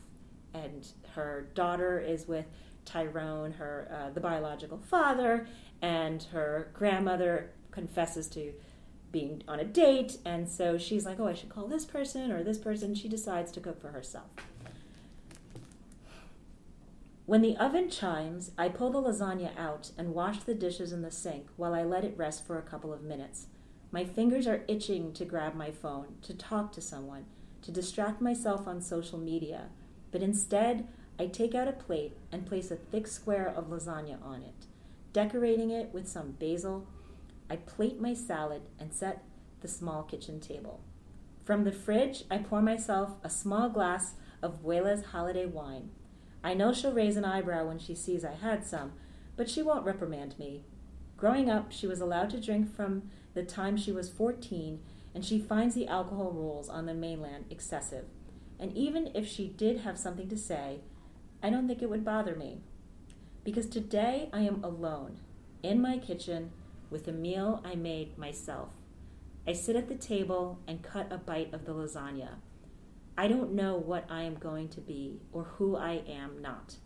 And 0.52 0.86
her 1.14 1.48
daughter 1.54 2.00
is 2.00 2.26
with 2.26 2.46
Tyrone, 2.84 3.52
her 3.52 3.88
uh, 3.90 4.10
the 4.10 4.20
biological 4.20 4.78
father, 4.78 5.46
and 5.80 6.22
her 6.32 6.70
grandmother 6.74 7.50
confesses 7.70 8.28
to 8.28 8.52
being 9.12 9.42
on 9.48 9.60
a 9.60 9.64
date, 9.64 10.18
and 10.24 10.48
so 10.48 10.78
she's 10.78 11.04
like, 11.04 11.18
"Oh, 11.18 11.26
I 11.26 11.34
should 11.34 11.48
call 11.48 11.66
this 11.66 11.84
person 11.84 12.30
or 12.30 12.42
this 12.42 12.58
person." 12.58 12.94
She 12.94 13.08
decides 13.08 13.52
to 13.52 13.60
cook 13.60 13.80
for 13.80 13.88
herself. 13.88 14.30
When 17.26 17.42
the 17.42 17.56
oven 17.56 17.88
chimes, 17.88 18.50
I 18.58 18.68
pull 18.68 18.90
the 18.90 19.00
lasagna 19.00 19.56
out 19.56 19.92
and 19.96 20.14
wash 20.14 20.42
the 20.42 20.54
dishes 20.54 20.92
in 20.92 21.02
the 21.02 21.12
sink 21.12 21.46
while 21.56 21.74
I 21.74 21.84
let 21.84 22.04
it 22.04 22.16
rest 22.16 22.44
for 22.44 22.58
a 22.58 22.62
couple 22.62 22.92
of 22.92 23.02
minutes. 23.02 23.46
My 23.92 24.04
fingers 24.04 24.46
are 24.46 24.64
itching 24.66 25.12
to 25.12 25.24
grab 25.24 25.54
my 25.54 25.70
phone, 25.70 26.16
to 26.22 26.34
talk 26.34 26.72
to 26.72 26.80
someone, 26.80 27.26
to 27.62 27.70
distract 27.70 28.20
myself 28.20 28.66
on 28.66 28.80
social 28.80 29.18
media, 29.18 29.68
but 30.10 30.22
instead, 30.22 30.88
I 31.20 31.26
take 31.26 31.54
out 31.54 31.68
a 31.68 31.72
plate 31.72 32.16
and 32.32 32.46
place 32.46 32.70
a 32.70 32.76
thick 32.76 33.06
square 33.06 33.46
of 33.46 33.68
lasagna 33.68 34.20
on 34.24 34.42
it. 34.42 34.66
Decorating 35.12 35.70
it 35.70 35.92
with 35.92 36.08
some 36.08 36.32
basil, 36.32 36.86
I 37.50 37.56
plate 37.56 38.00
my 38.00 38.14
salad 38.14 38.62
and 38.78 38.94
set 38.94 39.24
the 39.60 39.68
small 39.68 40.04
kitchen 40.04 40.40
table. 40.40 40.80
From 41.44 41.64
the 41.64 41.72
fridge, 41.72 42.24
I 42.30 42.38
pour 42.38 42.62
myself 42.62 43.16
a 43.24 43.28
small 43.28 43.68
glass 43.68 44.14
of 44.40 44.62
'Buela's 44.62 45.06
holiday 45.06 45.46
wine. 45.46 45.90
I 46.44 46.54
know 46.54 46.72
she'll 46.72 46.92
raise 46.92 47.16
an 47.16 47.24
eyebrow 47.24 47.66
when 47.66 47.78
she 47.78 47.94
sees 47.94 48.24
I 48.24 48.34
had 48.34 48.64
some, 48.64 48.92
but 49.36 49.50
she 49.50 49.62
won't 49.62 49.84
reprimand 49.84 50.38
me. 50.38 50.64
Growing 51.16 51.50
up, 51.50 51.72
she 51.72 51.86
was 51.86 52.00
allowed 52.00 52.30
to 52.30 52.40
drink 52.40 52.72
from 52.74 53.10
the 53.34 53.42
time 53.42 53.76
she 53.76 53.92
was 53.92 54.08
14, 54.08 54.80
and 55.14 55.24
she 55.24 55.38
finds 55.38 55.74
the 55.74 55.88
alcohol 55.88 56.30
rules 56.30 56.68
on 56.68 56.86
the 56.86 56.94
mainland 56.94 57.46
excessive. 57.50 58.06
And 58.58 58.74
even 58.76 59.10
if 59.14 59.26
she 59.26 59.48
did 59.48 59.80
have 59.80 59.98
something 59.98 60.28
to 60.28 60.36
say, 60.36 60.80
I 61.42 61.50
don't 61.50 61.66
think 61.66 61.82
it 61.82 61.90
would 61.90 62.04
bother 62.04 62.36
me. 62.36 62.60
Because 63.44 63.66
today 63.66 64.28
I 64.32 64.40
am 64.40 64.62
alone, 64.62 65.18
in 65.62 65.80
my 65.80 65.98
kitchen, 65.98 66.52
with 66.90 67.08
a 67.08 67.12
meal 67.12 67.62
I 67.64 67.74
made 67.74 68.18
myself. 68.18 68.70
I 69.46 69.52
sit 69.52 69.76
at 69.76 69.88
the 69.88 69.94
table 69.94 70.58
and 70.66 70.82
cut 70.82 71.10
a 71.10 71.18
bite 71.18 71.54
of 71.54 71.64
the 71.64 71.72
lasagna. 71.72 72.36
I 73.16 73.28
don't 73.28 73.52
know 73.52 73.76
what 73.76 74.04
I 74.08 74.22
am 74.22 74.34
going 74.34 74.68
to 74.70 74.80
be 74.80 75.20
or 75.32 75.44
who 75.44 75.76
I 75.76 76.02
am 76.08 76.40
not. 76.42 76.76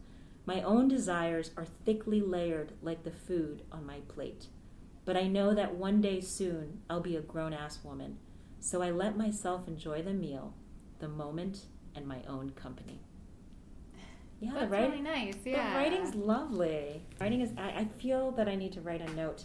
My 0.47 0.63
own 0.63 0.89
desires 0.89 1.51
are 1.57 1.65
thickly 1.65 2.21
layered 2.21 2.73
like 2.83 3.05
the 3.05 3.11
food 3.11 3.63
on 3.73 3.87
my 3.87 4.01
plate. 4.09 4.47
But 5.05 5.17
I 5.17 5.27
know 5.27 5.55
that 5.55 5.75
one 5.75 6.01
day 6.01 6.21
soon 6.21 6.81
I'll 6.89 7.01
be 7.01 7.17
a 7.17 7.21
grown 7.21 7.53
ass 7.53 7.79
woman, 7.83 8.19
so 8.61 8.83
I 8.83 8.91
let 8.91 9.17
myself 9.17 9.69
enjoy 9.69 10.03
the 10.03 10.13
meal, 10.13 10.55
the 10.99 11.09
moment, 11.09 11.67
and 11.95 12.07
my 12.07 12.23
own 12.27 12.51
company. 12.51 13.01
Yeah, 14.41 14.51
That's 14.53 14.65
the 14.65 14.71
writing, 14.71 14.91
really 14.91 15.03
nice. 15.03 15.35
Yeah, 15.45 15.71
the 15.71 15.77
writing's 15.77 16.15
lovely. 16.15 17.03
Writing 17.21 17.41
is. 17.41 17.51
I, 17.57 17.81
I 17.81 17.89
feel 17.99 18.31
that 18.33 18.49
I 18.49 18.57
need 18.57 18.73
to 18.73 18.81
write 18.81 19.01
a 19.01 19.11
note 19.15 19.45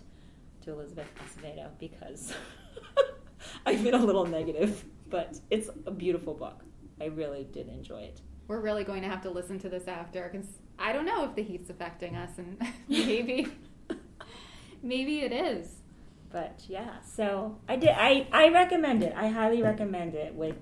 to 0.62 0.72
Elizabeth 0.72 1.08
Acevedo 1.26 1.70
because 1.80 2.34
I've 3.66 3.84
been 3.84 3.94
a 3.94 4.06
little 4.06 4.26
negative, 4.26 4.84
but 5.10 5.40
it's 5.50 5.70
a 5.86 5.92
beautiful 5.92 6.34
book. 6.34 6.64
I 7.02 7.06
really 7.06 7.46
did 7.52 7.70
enjoy 7.70 8.02
it. 8.02 8.22
We're 8.48 8.60
really 8.60 8.84
going 8.84 9.04
to 9.04 9.10
have 9.10 9.22
to 9.22 9.30
listen 9.30 9.60
to 9.60 9.70
this 9.70 9.88
after 9.88 10.28
because 10.32 10.48
I 10.78 10.94
don't 10.94 11.06
know 11.06 11.24
if 11.26 11.36
the 11.36 11.44
heat's 11.44 11.70
affecting 11.70 12.16
us, 12.16 12.32
and 12.38 12.58
maybe, 12.88 13.48
maybe 14.82 15.20
it 15.20 15.32
is. 15.32 15.68
But 16.32 16.62
yeah, 16.68 17.00
so 17.02 17.58
I 17.68 17.76
did. 17.76 17.90
I 17.90 18.28
I 18.32 18.50
recommend 18.50 19.04
it. 19.04 19.14
I 19.16 19.28
highly 19.28 19.62
recommend 19.62 20.14
it. 20.14 20.34
With, 20.34 20.56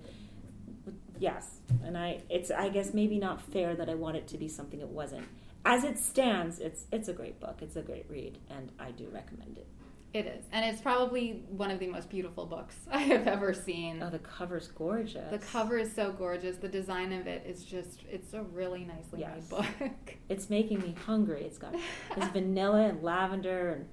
with 0.86 0.96
yes, 1.20 1.60
and 1.84 1.98
I 1.98 2.22
it's 2.30 2.52
I 2.52 2.70
guess 2.70 2.94
maybe 2.94 3.20
not 3.20 3.42
fair 3.42 3.76
that 3.76 3.90
I 3.90 3.96
want 3.96 4.18
it 4.18 4.28
to 4.30 4.38
be 4.38 4.48
something 4.48 4.80
it 4.80 4.88
wasn't. 4.88 5.28
As 5.66 5.84
it 5.84 6.00
stands, 6.00 6.60
it's 6.60 6.86
it's 6.92 7.10
a 7.10 7.14
great 7.14 7.40
book. 7.40 7.58
It's 7.62 7.76
a 7.76 7.82
great 7.82 8.06
read, 8.10 8.38
and 8.50 8.72
I 8.80 8.92
do 8.92 9.10
recommend 9.12 9.58
it. 9.58 9.68
It 10.17 10.25
is, 10.25 10.45
and 10.51 10.65
it's 10.65 10.82
probably 10.82 11.43
one 11.47 11.69
of 11.69 11.77
the 11.77 11.86
most 11.86 12.10
beautiful 12.10 12.47
books 12.47 12.75
I 12.91 13.03
have 13.03 13.27
ever 13.27 13.53
seen. 13.53 14.01
Oh, 14.01 14.10
the 14.10 14.17
cover's 14.17 14.67
gorgeous. 14.69 15.30
The 15.30 15.38
cover 15.38 15.77
is 15.77 15.93
so 15.93 16.12
gorgeous. 16.12 16.58
The 16.58 16.67
design 16.67 17.13
of 17.13 17.27
it 17.27 17.45
is 17.45 17.63
just—it's 17.63 18.34
a 18.34 18.41
really 18.41 18.84
nicely 18.84 19.19
yes. 19.19 19.36
made 19.36 19.49
book. 19.49 19.67
It's 20.30 20.49
making 20.49 20.82
me 20.82 20.95
hungry. 21.06 21.43
It's 21.43 21.60
got 21.60 21.73
this 22.15 22.27
vanilla 22.34 22.88
and 22.88 23.03
lavender, 23.03 23.69
and 23.73 23.86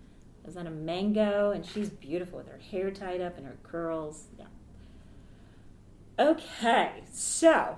there's 0.42 0.56
on 0.56 0.66
a 0.66 0.70
mango, 0.70 1.50
and 1.50 1.64
she's 1.64 1.90
beautiful 1.90 2.38
with 2.38 2.48
her 2.48 2.58
hair 2.70 2.90
tied 2.90 3.20
up 3.20 3.36
and 3.36 3.46
her 3.46 3.58
curls. 3.62 4.28
Yeah. 4.38 4.46
Okay, 6.18 7.02
so 7.12 7.76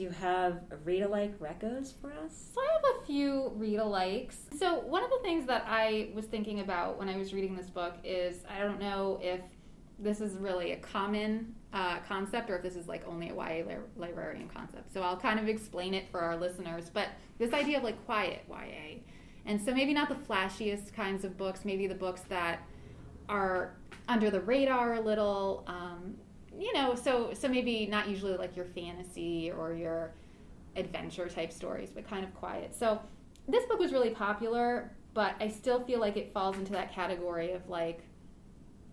do 0.00 0.04
you 0.04 0.10
have 0.12 0.62
read 0.82 1.02
alike 1.02 1.38
recos 1.38 1.92
for 2.00 2.10
us? 2.10 2.52
So 2.54 2.60
I 2.62 2.72
have 2.72 3.02
a 3.02 3.06
few 3.06 3.52
read 3.56 3.80
alikes. 3.80 4.36
So 4.58 4.80
one 4.80 5.04
of 5.04 5.10
the 5.10 5.18
things 5.20 5.46
that 5.46 5.66
I 5.68 6.08
was 6.14 6.24
thinking 6.24 6.60
about 6.60 6.98
when 6.98 7.10
I 7.10 7.18
was 7.18 7.34
reading 7.34 7.54
this 7.54 7.68
book 7.68 7.96
is 8.02 8.38
I 8.48 8.60
don't 8.60 8.80
know 8.80 9.20
if 9.22 9.42
this 9.98 10.22
is 10.22 10.38
really 10.38 10.72
a 10.72 10.78
common 10.78 11.54
uh, 11.74 11.98
concept 12.08 12.48
or 12.48 12.56
if 12.56 12.62
this 12.62 12.76
is 12.76 12.88
like 12.88 13.06
only 13.06 13.28
a 13.28 13.34
YA 13.34 13.66
li- 13.66 13.76
librarian 13.94 14.48
concept. 14.48 14.90
So 14.90 15.02
I'll 15.02 15.18
kind 15.18 15.38
of 15.38 15.48
explain 15.48 15.92
it 15.92 16.08
for 16.10 16.20
our 16.20 16.38
listeners. 16.38 16.88
But 16.88 17.08
this 17.38 17.52
idea 17.52 17.76
of 17.76 17.84
like 17.84 18.02
quiet 18.06 18.46
YA. 18.48 19.00
And 19.44 19.60
so 19.60 19.74
maybe 19.74 19.92
not 19.92 20.08
the 20.08 20.14
flashiest 20.14 20.94
kinds 20.94 21.26
of 21.26 21.36
books, 21.36 21.66
maybe 21.66 21.86
the 21.86 21.94
books 21.94 22.22
that 22.30 22.60
are 23.28 23.76
under 24.08 24.30
the 24.30 24.40
radar 24.40 24.94
a 24.94 25.00
little. 25.02 25.62
Um, 25.66 26.14
you 26.60 26.72
know, 26.72 26.94
so 26.94 27.32
so 27.32 27.48
maybe 27.48 27.86
not 27.86 28.08
usually 28.08 28.36
like 28.36 28.54
your 28.54 28.66
fantasy 28.66 29.50
or 29.50 29.74
your 29.74 30.12
adventure 30.76 31.28
type 31.28 31.52
stories, 31.52 31.90
but 31.92 32.08
kind 32.08 32.24
of 32.24 32.34
quiet. 32.34 32.74
So 32.74 33.00
this 33.48 33.64
book 33.64 33.78
was 33.80 33.92
really 33.92 34.10
popular, 34.10 34.92
but 35.14 35.34
I 35.40 35.48
still 35.48 35.82
feel 35.84 35.98
like 35.98 36.16
it 36.16 36.32
falls 36.32 36.56
into 36.56 36.72
that 36.72 36.92
category 36.94 37.52
of 37.52 37.68
like, 37.68 38.02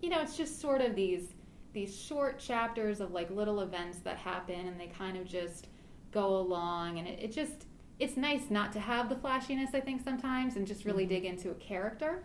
you 0.01 0.09
know, 0.09 0.21
it's 0.21 0.37
just 0.37 0.59
sort 0.59 0.81
of 0.81 0.95
these 0.95 1.33
these 1.73 1.95
short 1.95 2.39
chapters 2.39 3.01
of 3.01 3.11
like 3.11 3.29
little 3.29 3.59
events 3.61 3.99
that 3.99 4.17
happen 4.17 4.67
and 4.67 4.79
they 4.79 4.87
kind 4.87 5.15
of 5.15 5.25
just 5.25 5.67
go 6.11 6.37
along 6.37 6.97
and 6.97 7.07
it, 7.07 7.19
it 7.21 7.31
just 7.31 7.67
it's 7.99 8.17
nice 8.17 8.49
not 8.49 8.71
to 8.73 8.79
have 8.79 9.09
the 9.09 9.15
flashiness 9.15 9.71
i 9.75 9.79
think 9.79 10.03
sometimes 10.03 10.55
and 10.55 10.65
just 10.65 10.85
really 10.85 11.03
mm-hmm. 11.03 11.13
dig 11.13 11.25
into 11.25 11.51
a 11.51 11.53
character 11.55 12.23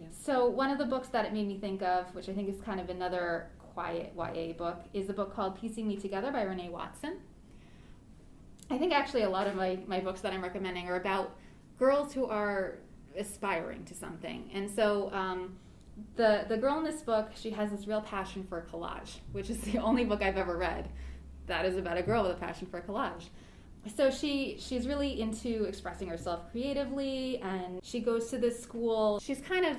yeah. 0.00 0.06
so 0.10 0.46
one 0.46 0.70
of 0.70 0.78
the 0.78 0.84
books 0.84 1.08
that 1.08 1.26
it 1.26 1.32
made 1.32 1.46
me 1.46 1.58
think 1.58 1.82
of 1.82 2.06
which 2.14 2.28
i 2.30 2.32
think 2.32 2.48
is 2.48 2.58
kind 2.62 2.80
of 2.80 2.88
another 2.88 3.48
quiet 3.76 4.14
YA 4.16 4.54
book 4.54 4.78
is 4.94 5.10
a 5.10 5.12
book 5.12 5.34
called 5.34 5.60
Piecing 5.60 5.86
Me 5.86 5.96
Together 5.96 6.32
by 6.32 6.40
Renee 6.44 6.70
Watson. 6.70 7.18
I 8.70 8.78
think 8.78 8.94
actually 8.94 9.22
a 9.22 9.28
lot 9.28 9.46
of 9.46 9.54
my, 9.54 9.78
my 9.86 10.00
books 10.00 10.22
that 10.22 10.32
I'm 10.32 10.42
recommending 10.42 10.88
are 10.88 10.96
about 10.96 11.36
girls 11.78 12.14
who 12.14 12.24
are 12.24 12.78
aspiring 13.18 13.84
to 13.84 13.94
something. 13.94 14.48
And 14.54 14.70
so 14.70 15.12
um, 15.12 15.58
the, 16.14 16.46
the 16.48 16.56
girl 16.56 16.78
in 16.78 16.84
this 16.84 17.02
book, 17.02 17.28
she 17.34 17.50
has 17.50 17.70
this 17.70 17.86
real 17.86 18.00
passion 18.00 18.46
for 18.48 18.66
collage, 18.72 19.16
which 19.32 19.50
is 19.50 19.60
the 19.72 19.76
only 19.76 20.06
book 20.06 20.22
I've 20.22 20.38
ever 20.38 20.56
read 20.56 20.88
that 21.46 21.66
is 21.66 21.76
about 21.76 21.98
a 21.98 22.02
girl 22.02 22.22
with 22.22 22.32
a 22.32 22.40
passion 22.40 22.66
for 22.68 22.80
collage. 22.80 23.28
So 23.94 24.10
she 24.10 24.56
she's 24.58 24.88
really 24.88 25.20
into 25.20 25.64
expressing 25.64 26.08
herself 26.08 26.50
creatively 26.50 27.38
and 27.40 27.78
she 27.84 28.00
goes 28.00 28.30
to 28.30 28.38
this 28.38 28.60
school. 28.60 29.20
She's 29.20 29.40
kind 29.40 29.66
of 29.66 29.76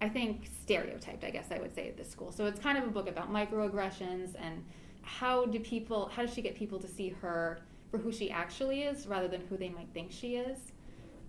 I 0.00 0.08
think, 0.08 0.48
stereotyped, 0.62 1.24
I 1.24 1.30
guess 1.30 1.46
I 1.50 1.58
would 1.58 1.74
say, 1.74 1.88
at 1.88 1.96
this 1.96 2.10
school. 2.10 2.32
So 2.32 2.46
it's 2.46 2.58
kind 2.58 2.78
of 2.78 2.84
a 2.84 2.90
book 2.90 3.08
about 3.08 3.30
microaggressions 3.30 4.34
and 4.40 4.64
how 5.02 5.44
do 5.46 5.60
people, 5.60 6.10
how 6.14 6.22
does 6.22 6.34
she 6.34 6.42
get 6.42 6.54
people 6.54 6.78
to 6.78 6.88
see 6.88 7.10
her 7.20 7.60
for 7.90 7.98
who 7.98 8.12
she 8.12 8.30
actually 8.30 8.82
is 8.82 9.06
rather 9.06 9.28
than 9.28 9.42
who 9.48 9.56
they 9.56 9.68
might 9.68 9.88
think 9.92 10.12
she 10.12 10.36
is, 10.36 10.58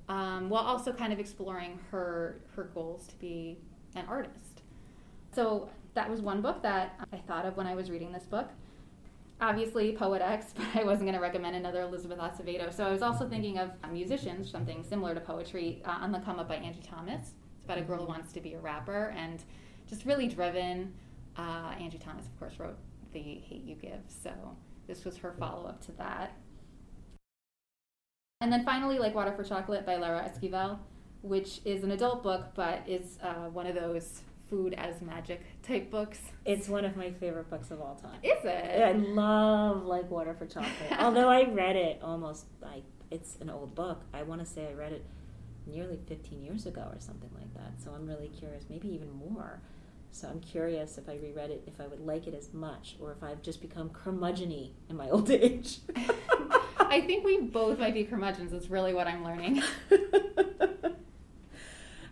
um, 0.09 0.49
while 0.49 0.63
also 0.63 0.93
kind 0.93 1.11
of 1.11 1.19
exploring 1.19 1.79
her 1.89 2.41
her 2.55 2.65
goals 2.73 3.07
to 3.07 3.15
be 3.15 3.57
an 3.95 4.05
artist. 4.07 4.61
So 5.33 5.69
that 5.93 6.09
was 6.09 6.21
one 6.21 6.41
book 6.41 6.61
that 6.61 6.99
I 7.11 7.17
thought 7.17 7.45
of 7.45 7.57
when 7.57 7.67
I 7.67 7.75
was 7.75 7.89
reading 7.89 8.11
this 8.11 8.25
book. 8.25 8.49
Obviously, 9.39 9.93
Poet 9.93 10.21
X, 10.21 10.53
but 10.57 10.67
I 10.75 10.83
wasn't 10.83 11.05
going 11.05 11.15
to 11.15 11.21
recommend 11.21 11.55
another 11.55 11.81
Elizabeth 11.81 12.19
Acevedo. 12.19 12.71
So 12.71 12.85
I 12.85 12.91
was 12.91 13.01
also 13.01 13.27
thinking 13.27 13.57
of 13.57 13.71
musicians, 13.91 14.49
something 14.49 14.83
similar 14.83 15.15
to 15.15 15.21
poetry, 15.21 15.81
uh, 15.85 15.97
On 16.01 16.11
the 16.11 16.19
Come 16.19 16.39
Up 16.39 16.47
by 16.47 16.55
Angie 16.55 16.81
Thomas. 16.81 17.33
It's 17.61 17.65
about 17.67 17.77
a 17.77 17.83
girl 17.83 17.99
who 17.99 18.07
wants 18.07 18.33
to 18.33 18.41
be 18.41 18.53
a 18.53 18.59
rapper 18.59 19.13
and 19.15 19.43
just 19.87 20.03
really 20.05 20.27
driven. 20.27 20.93
Uh, 21.37 21.75
Angie 21.79 21.99
Thomas, 21.99 22.25
of 22.25 22.39
course, 22.39 22.53
wrote 22.57 22.77
The 23.13 23.19
Hate 23.21 23.63
You 23.63 23.75
Give. 23.75 24.01
So 24.07 24.31
this 24.87 25.05
was 25.05 25.17
her 25.17 25.35
follow 25.37 25.67
up 25.67 25.79
to 25.85 25.91
that. 25.93 26.35
And 28.41 28.51
then 28.51 28.65
finally, 28.65 28.97
Like 28.97 29.13
Water 29.13 29.31
for 29.31 29.43
Chocolate 29.43 29.85
by 29.85 29.97
Laura 29.97 30.27
Esquivel, 30.27 30.79
which 31.21 31.61
is 31.63 31.83
an 31.83 31.91
adult 31.91 32.23
book, 32.23 32.47
but 32.55 32.81
is 32.87 33.19
uh, 33.21 33.49
one 33.49 33.67
of 33.67 33.75
those 33.75 34.21
food 34.49 34.73
as 34.73 34.99
magic 35.03 35.43
type 35.61 35.91
books. 35.91 36.19
It's 36.45 36.67
one 36.67 36.83
of 36.83 36.97
my 36.97 37.11
favorite 37.11 37.47
books 37.51 37.69
of 37.69 37.79
all 37.79 37.93
time. 37.95 38.19
Is 38.23 38.43
it? 38.43 38.81
I 38.81 38.93
love 38.93 39.83
Like 39.85 40.09
Water 40.09 40.33
for 40.33 40.47
Chocolate. 40.47 40.73
Although 40.99 41.29
I 41.29 41.43
read 41.43 41.75
it 41.75 41.99
almost 42.01 42.45
like 42.59 42.83
it's 43.11 43.37
an 43.39 43.51
old 43.51 43.75
book. 43.75 44.01
I 44.15 44.23
want 44.23 44.41
to 44.41 44.47
say 44.47 44.67
I 44.67 44.73
read 44.73 44.93
it 44.93 45.05
nearly 45.65 45.99
15 46.07 46.41
years 46.41 46.65
ago 46.65 46.87
or 46.91 46.99
something 46.99 47.29
like 47.35 47.53
that. 47.53 47.81
So 47.83 47.91
I'm 47.91 48.07
really 48.07 48.27
curious, 48.27 48.65
maybe 48.69 48.89
even 48.89 49.11
more. 49.11 49.61
So 50.11 50.27
I'm 50.27 50.41
curious 50.41 50.97
if 50.97 51.07
I 51.07 51.15
reread 51.15 51.51
it, 51.51 51.63
if 51.67 51.79
I 51.79 51.87
would 51.87 52.05
like 52.05 52.27
it 52.27 52.33
as 52.33 52.53
much, 52.53 52.95
or 52.99 53.11
if 53.11 53.23
I've 53.23 53.41
just 53.41 53.61
become 53.61 53.89
curmudgeony 53.89 54.71
in 54.89 54.97
my 54.97 55.09
old 55.11 55.29
age. 55.29 55.79
I 56.77 57.01
think 57.01 57.23
we 57.23 57.39
both 57.41 57.79
might 57.79 57.93
be 57.93 58.03
curmudgeons. 58.03 58.51
Is 58.51 58.69
really 58.69 58.93
what 58.93 59.07
I'm 59.07 59.23
learning. 59.23 59.63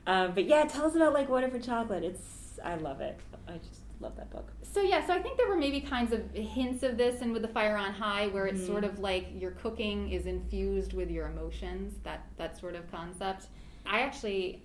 um, 0.08 0.32
but 0.34 0.46
yeah, 0.46 0.64
tell 0.66 0.86
us 0.86 0.96
about 0.96 1.14
like 1.14 1.28
Water 1.28 1.50
for 1.50 1.60
Chocolate. 1.60 2.04
It's 2.04 2.60
I 2.64 2.76
love 2.76 3.02
it. 3.02 3.20
I 3.48 3.58
just 3.58 3.82
love 4.00 4.16
that 4.18 4.30
book. 4.32 4.52
So 4.62 4.82
yeah, 4.82 5.06
so 5.06 5.14
I 5.14 5.22
think 5.22 5.38
there 5.38 5.48
were 5.48 5.58
maybe 5.58 5.82
kinds 5.82 6.14
of 6.14 6.32
hints 6.32 6.84
of 6.84 6.98
this, 6.98 7.22
and 7.22 7.34
with 7.34 7.42
the 7.42 7.48
Fire 7.48 7.76
on 7.76 7.94
High, 7.94 8.28
where 8.28 8.48
it's 8.48 8.62
mm. 8.62 8.68
sort 8.68 8.84
of 8.84 9.00
like 9.00 9.28
your 9.34 9.52
cooking 9.52 10.12
is 10.12 10.26
infused 10.26 10.94
with 10.94 11.10
your 11.10 11.28
emotions. 11.28 11.96
That 12.04 12.26
that 12.38 12.58
sort 12.58 12.76
of 12.76 12.90
concept. 12.92 13.48
I 13.86 14.02
actually 14.02 14.64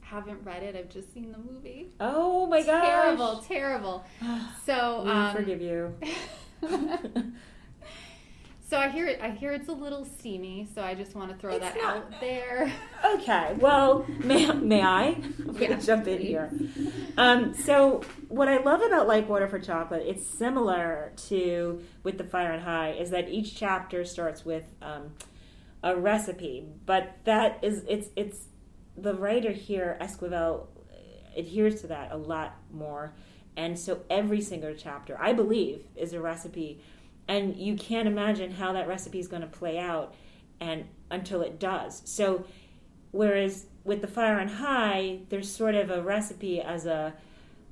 haven't 0.00 0.42
read 0.44 0.62
it. 0.62 0.76
I've 0.76 0.88
just 0.88 1.12
seen 1.12 1.32
the 1.32 1.38
movie. 1.38 1.92
Oh 2.00 2.46
my 2.46 2.62
god! 2.62 2.82
Terrible, 2.82 3.44
terrible. 3.46 4.04
So 4.66 5.02
we 5.04 5.10
um, 5.10 5.34
forgive 5.34 5.60
you. 5.60 5.94
So 8.70 8.78
I 8.78 8.88
hear 8.88 9.08
it. 9.08 9.18
I 9.20 9.30
hear 9.30 9.50
it's 9.50 9.68
a 9.68 9.72
little 9.72 10.04
steamy. 10.04 10.68
So 10.72 10.80
I 10.80 10.94
just 10.94 11.16
want 11.16 11.32
to 11.32 11.36
throw 11.36 11.56
it's 11.56 11.64
that 11.64 11.76
not, 11.76 11.96
out 11.96 12.20
there. 12.20 12.72
Okay. 13.04 13.56
Well, 13.58 14.06
may, 14.22 14.52
may 14.52 14.82
I? 14.82 15.06
I'm 15.06 15.56
yeah, 15.58 15.68
gonna 15.68 15.82
jump 15.82 16.06
in 16.06 16.20
here. 16.20 16.52
Um, 17.16 17.54
so 17.54 18.02
what 18.28 18.46
I 18.46 18.58
love 18.58 18.82
about 18.82 19.08
Like 19.08 19.28
Water 19.28 19.48
for 19.48 19.58
Chocolate, 19.58 20.04
it's 20.06 20.24
similar 20.24 21.12
to 21.28 21.82
with 22.04 22.18
the 22.18 22.24
Fire 22.24 22.52
and 22.52 22.62
High, 22.62 22.90
is 22.90 23.10
that 23.10 23.28
each 23.28 23.56
chapter 23.56 24.04
starts 24.04 24.44
with 24.44 24.64
um, 24.80 25.14
a 25.82 25.96
recipe, 25.96 26.66
but 26.86 27.16
that 27.24 27.58
is 27.62 27.84
it's 27.88 28.10
it's 28.14 28.46
the 28.96 29.14
writer 29.14 29.50
here, 29.50 29.98
Esquivel, 30.00 30.66
adheres 31.36 31.80
to 31.80 31.88
that 31.88 32.12
a 32.12 32.16
lot 32.16 32.54
more, 32.70 33.14
and 33.56 33.76
so 33.78 34.02
every 34.08 34.42
single 34.42 34.74
chapter, 34.74 35.16
I 35.18 35.32
believe, 35.32 35.86
is 35.96 36.12
a 36.12 36.20
recipe 36.20 36.80
and 37.28 37.56
you 37.56 37.76
can't 37.76 38.08
imagine 38.08 38.50
how 38.50 38.72
that 38.72 38.88
recipe 38.88 39.18
is 39.18 39.28
going 39.28 39.42
to 39.42 39.48
play 39.48 39.78
out 39.78 40.14
and 40.60 40.84
until 41.10 41.42
it 41.42 41.58
does. 41.58 42.02
So 42.04 42.44
whereas 43.10 43.66
with 43.84 44.00
the 44.00 44.06
fire 44.06 44.38
on 44.38 44.48
high 44.48 45.20
there's 45.28 45.50
sort 45.50 45.74
of 45.74 45.90
a 45.90 46.02
recipe 46.02 46.60
as 46.60 46.86
a 46.86 47.14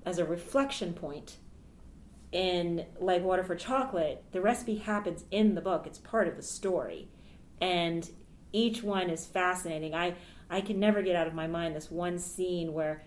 as 0.04 0.18
a 0.18 0.24
reflection 0.24 0.92
point 0.92 1.36
in 2.32 2.84
like 3.00 3.22
water 3.22 3.44
for 3.44 3.54
chocolate 3.54 4.22
the 4.32 4.40
recipe 4.40 4.76
happens 4.76 5.24
in 5.30 5.54
the 5.54 5.60
book. 5.60 5.86
It's 5.86 5.98
part 5.98 6.28
of 6.28 6.36
the 6.36 6.42
story. 6.42 7.08
And 7.60 8.08
each 8.52 8.82
one 8.82 9.10
is 9.10 9.26
fascinating. 9.26 9.94
I 9.94 10.14
i 10.50 10.60
can 10.60 10.80
never 10.80 11.02
get 11.02 11.14
out 11.14 11.26
of 11.26 11.34
my 11.34 11.46
mind 11.46 11.76
this 11.76 11.90
one 11.90 12.18
scene 12.18 12.72
where 12.72 13.02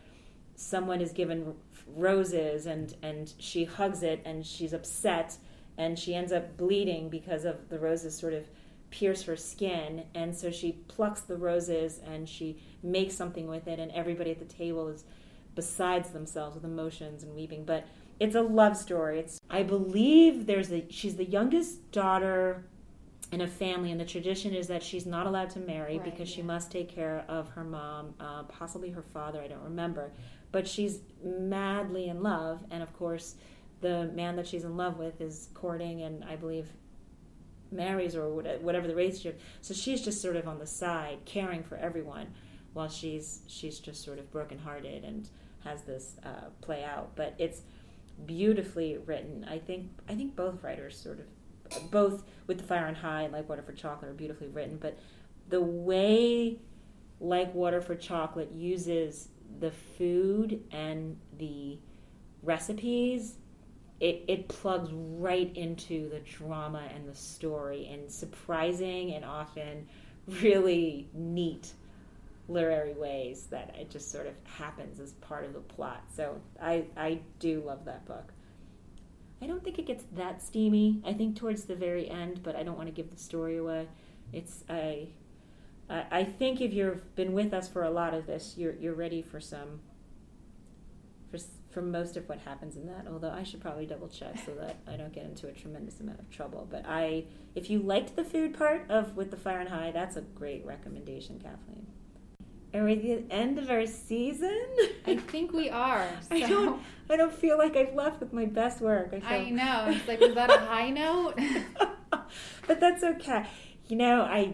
someone 0.55 1.01
is 1.01 1.11
given 1.11 1.55
roses 1.87 2.65
and 2.65 2.95
and 3.01 3.33
she 3.39 3.65
hugs 3.65 4.03
it 4.03 4.21
and 4.25 4.45
she's 4.45 4.73
upset 4.73 5.37
and 5.81 5.97
she 5.97 6.13
ends 6.13 6.31
up 6.31 6.57
bleeding 6.57 7.09
because 7.09 7.43
of 7.43 7.69
the 7.69 7.79
roses 7.79 8.15
sort 8.15 8.33
of 8.33 8.45
pierce 8.91 9.23
her 9.23 9.35
skin. 9.35 10.03
And 10.13 10.35
so 10.35 10.51
she 10.51 10.73
plucks 10.87 11.21
the 11.21 11.37
roses 11.37 11.99
and 12.05 12.29
she 12.29 12.61
makes 12.83 13.15
something 13.15 13.47
with 13.47 13.67
it 13.67 13.79
and 13.79 13.91
everybody 13.91 14.29
at 14.29 14.37
the 14.37 14.45
table 14.45 14.89
is 14.89 15.05
besides 15.55 16.11
themselves 16.11 16.53
with 16.53 16.65
emotions 16.65 17.23
and 17.23 17.33
weeping. 17.33 17.65
But 17.65 17.87
it's 18.19 18.35
a 18.35 18.41
love 18.41 18.77
story. 18.77 19.17
It's 19.19 19.39
i 19.49 19.63
believe 19.63 20.45
there's 20.45 20.71
a 20.71 20.85
she's 20.91 21.15
the 21.15 21.25
youngest 21.25 21.91
daughter 21.91 22.63
in 23.31 23.41
a 23.41 23.47
family 23.47 23.91
and 23.91 23.99
the 23.99 24.05
tradition 24.05 24.53
is 24.53 24.67
that 24.67 24.83
she's 24.83 25.07
not 25.07 25.25
allowed 25.25 25.49
to 25.49 25.59
marry 25.59 25.97
right, 25.97 26.03
because 26.03 26.29
yeah. 26.29 26.35
she 26.35 26.41
must 26.43 26.69
take 26.69 26.89
care 26.89 27.23
of 27.27 27.49
her 27.49 27.63
mom 27.63 28.13
uh, 28.19 28.43
possibly 28.43 28.91
her 28.91 29.01
father 29.01 29.41
i 29.41 29.47
don't 29.47 29.63
remember. 29.63 30.11
But 30.51 30.67
she's 30.67 30.99
madly 31.23 32.09
in 32.09 32.21
love 32.21 32.63
and 32.69 32.83
of 32.83 32.93
course 32.93 33.35
the 33.81 34.11
man 34.13 34.35
that 34.35 34.47
she's 34.47 34.63
in 34.63 34.77
love 34.77 34.97
with 34.97 35.19
is 35.19 35.49
courting 35.53 36.03
and 36.03 36.23
I 36.23 36.35
believe 36.35 36.67
marries 37.71 38.15
or 38.15 38.29
whatever 38.29 38.87
the 38.87 38.95
relationship. 38.95 39.39
So 39.61 39.73
she's 39.73 40.01
just 40.01 40.21
sort 40.21 40.35
of 40.35 40.47
on 40.47 40.59
the 40.59 40.67
side, 40.67 41.19
caring 41.25 41.63
for 41.63 41.77
everyone, 41.77 42.27
while 42.73 42.89
she's 42.89 43.41
she's 43.47 43.79
just 43.79 44.03
sort 44.03 44.19
of 44.19 44.31
brokenhearted 44.31 45.03
and 45.03 45.29
has 45.63 45.83
this 45.83 46.15
uh, 46.23 46.49
play 46.61 46.83
out. 46.83 47.15
But 47.15 47.35
it's 47.37 47.61
beautifully 48.25 48.97
written. 49.05 49.45
I 49.49 49.57
think 49.59 49.89
I 50.07 50.15
think 50.15 50.35
both 50.35 50.63
writers 50.63 50.97
sort 50.97 51.19
of 51.19 51.91
both 51.91 52.23
with 52.47 52.57
the 52.57 52.63
Fire 52.63 52.85
on 52.85 52.95
High 52.95 53.23
and 53.23 53.33
Like 53.33 53.47
Water 53.47 53.61
for 53.61 53.73
Chocolate 53.73 54.11
are 54.11 54.13
beautifully 54.13 54.49
written. 54.49 54.77
But 54.77 54.99
the 55.47 55.61
way 55.61 56.59
Like 57.19 57.53
Water 57.53 57.81
for 57.81 57.95
Chocolate 57.95 58.51
uses 58.51 59.29
the 59.59 59.71
food 59.71 60.63
and 60.71 61.17
the 61.37 61.79
recipes 62.43 63.35
it, 64.01 64.25
it 64.27 64.47
plugs 64.47 64.89
right 64.91 65.55
into 65.55 66.09
the 66.09 66.19
drama 66.19 66.81
and 66.93 67.07
the 67.07 67.15
story 67.15 67.87
in 67.87 68.09
surprising 68.09 69.13
and 69.13 69.23
often 69.23 69.87
really 70.41 71.07
neat 71.13 71.71
literary 72.49 72.93
ways 72.93 73.47
that 73.51 73.73
it 73.79 73.91
just 73.91 74.11
sort 74.11 74.25
of 74.25 74.33
happens 74.43 74.99
as 74.99 75.13
part 75.13 75.45
of 75.45 75.53
the 75.53 75.59
plot. 75.59 76.03
So 76.13 76.41
I, 76.61 76.85
I 76.97 77.19
do 77.39 77.61
love 77.61 77.85
that 77.85 78.03
book. 78.05 78.33
I 79.39 79.45
don't 79.47 79.63
think 79.63 79.77
it 79.77 79.85
gets 79.85 80.03
that 80.15 80.41
steamy. 80.41 81.01
I 81.05 81.13
think 81.13 81.35
towards 81.35 81.65
the 81.65 81.75
very 81.75 82.09
end, 82.09 82.41
but 82.41 82.55
I 82.55 82.63
don't 82.63 82.77
want 82.77 82.89
to 82.89 82.93
give 82.93 83.11
the 83.11 83.17
story 83.17 83.57
away. 83.57 83.87
It's 84.33 84.63
I, 84.69 85.09
I 85.89 86.23
think 86.23 86.61
if 86.61 86.73
you've 86.73 87.15
been 87.15 87.33
with 87.33 87.53
us 87.53 87.67
for 87.67 87.83
a 87.83 87.91
lot 87.91 88.13
of 88.13 88.25
this, 88.25 88.55
you're 88.57 88.75
you're 88.75 88.93
ready 88.93 89.21
for 89.21 89.39
some 89.39 89.79
for 91.29 91.37
for 91.71 91.81
most 91.81 92.17
of 92.17 92.27
what 92.27 92.39
happens 92.39 92.75
in 92.75 92.85
that. 92.87 93.07
Although 93.11 93.31
I 93.31 93.43
should 93.43 93.61
probably 93.61 93.85
double 93.85 94.07
check 94.07 94.35
so 94.45 94.53
that 94.55 94.77
I 94.87 94.97
don't 94.97 95.13
get 95.13 95.25
into 95.25 95.47
a 95.47 95.51
tremendous 95.51 95.99
amount 95.99 96.19
of 96.19 96.29
trouble. 96.29 96.67
But 96.69 96.85
I, 96.87 97.25
if 97.55 97.69
you 97.69 97.79
liked 97.79 98.15
the 98.15 98.23
food 98.23 98.57
part 98.57 98.89
of 98.89 99.15
with 99.15 99.31
the 99.31 99.37
fire 99.37 99.59
and 99.59 99.69
high, 99.69 99.91
that's 99.91 100.17
a 100.17 100.21
great 100.21 100.65
recommendation, 100.65 101.39
Kathleen. 101.39 101.87
Are 102.73 102.85
we 102.85 102.93
at 102.93 103.01
the 103.01 103.33
end 103.33 103.59
of 103.59 103.69
our 103.69 103.85
season? 103.85 104.65
I 105.05 105.17
think 105.17 105.51
we 105.51 105.69
are. 105.69 106.07
So. 106.29 106.35
I 106.35 106.39
don't. 106.47 106.81
I 107.09 107.17
don't 107.17 107.33
feel 107.33 107.57
like 107.57 107.75
I've 107.75 107.93
left 107.93 108.21
with 108.21 108.31
my 108.31 108.45
best 108.45 108.79
work. 108.79 109.13
I, 109.25 109.35
I 109.35 109.49
know. 109.49 109.87
It's 109.89 110.07
like, 110.07 110.21
was 110.21 110.33
that 110.35 110.49
a 110.49 110.65
high 110.65 110.89
note? 110.89 111.37
but 112.67 112.79
that's 112.79 113.03
okay. 113.03 113.45
You 113.87 113.97
know, 113.97 114.21
I 114.21 114.53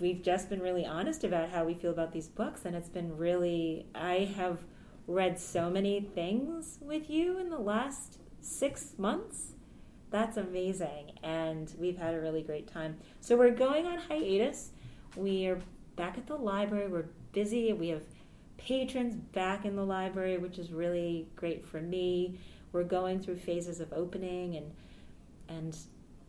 we've 0.00 0.22
just 0.22 0.50
been 0.50 0.60
really 0.60 0.84
honest 0.84 1.22
about 1.22 1.50
how 1.50 1.64
we 1.64 1.74
feel 1.74 1.92
about 1.92 2.12
these 2.12 2.26
books, 2.26 2.64
and 2.64 2.74
it's 2.74 2.88
been 2.88 3.16
really. 3.16 3.86
I 3.94 4.32
have 4.36 4.58
read 5.12 5.38
so 5.38 5.68
many 5.68 6.00
things 6.00 6.78
with 6.80 7.10
you 7.10 7.38
in 7.38 7.50
the 7.50 7.58
last 7.58 8.18
six 8.40 8.94
months. 8.98 9.52
That's 10.10 10.36
amazing. 10.36 11.18
And 11.22 11.72
we've 11.78 11.96
had 11.96 12.14
a 12.14 12.20
really 12.20 12.42
great 12.42 12.66
time. 12.66 12.96
So 13.20 13.36
we're 13.36 13.50
going 13.50 13.86
on 13.86 13.98
hiatus. 13.98 14.70
We 15.16 15.46
are 15.46 15.60
back 15.96 16.18
at 16.18 16.26
the 16.26 16.36
library. 16.36 16.88
We're 16.88 17.06
busy. 17.32 17.72
We 17.72 17.88
have 17.88 18.02
patrons 18.56 19.14
back 19.14 19.64
in 19.64 19.76
the 19.76 19.84
library, 19.84 20.38
which 20.38 20.58
is 20.58 20.72
really 20.72 21.28
great 21.36 21.66
for 21.66 21.80
me. 21.80 22.38
We're 22.72 22.84
going 22.84 23.20
through 23.20 23.36
phases 23.36 23.80
of 23.80 23.92
opening 23.92 24.56
and 24.56 24.72
and 25.48 25.76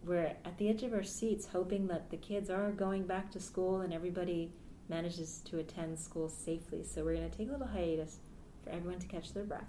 we're 0.06 0.36
at 0.44 0.58
the 0.58 0.68
edge 0.68 0.84
of 0.84 0.94
our 0.94 1.04
seats 1.04 1.48
hoping 1.48 1.88
that 1.88 2.10
the 2.10 2.18
kids 2.18 2.50
are 2.50 2.72
going 2.72 3.08
back 3.08 3.32
to 3.32 3.40
school 3.40 3.82
and 3.82 3.94
everybody 3.94 4.52
manages 4.90 5.42
to 5.46 5.60
attend 5.60 5.98
school 5.98 6.28
safely. 6.28 6.84
So 6.84 7.06
we're 7.06 7.16
going 7.16 7.30
to 7.30 7.38
take 7.38 7.48
a 7.48 7.52
little 7.52 7.68
hiatus 7.68 8.18
for 8.64 8.70
everyone 8.72 9.00
to 9.00 9.08
catch 9.08 9.34
their 9.34 9.44
breath. 9.44 9.68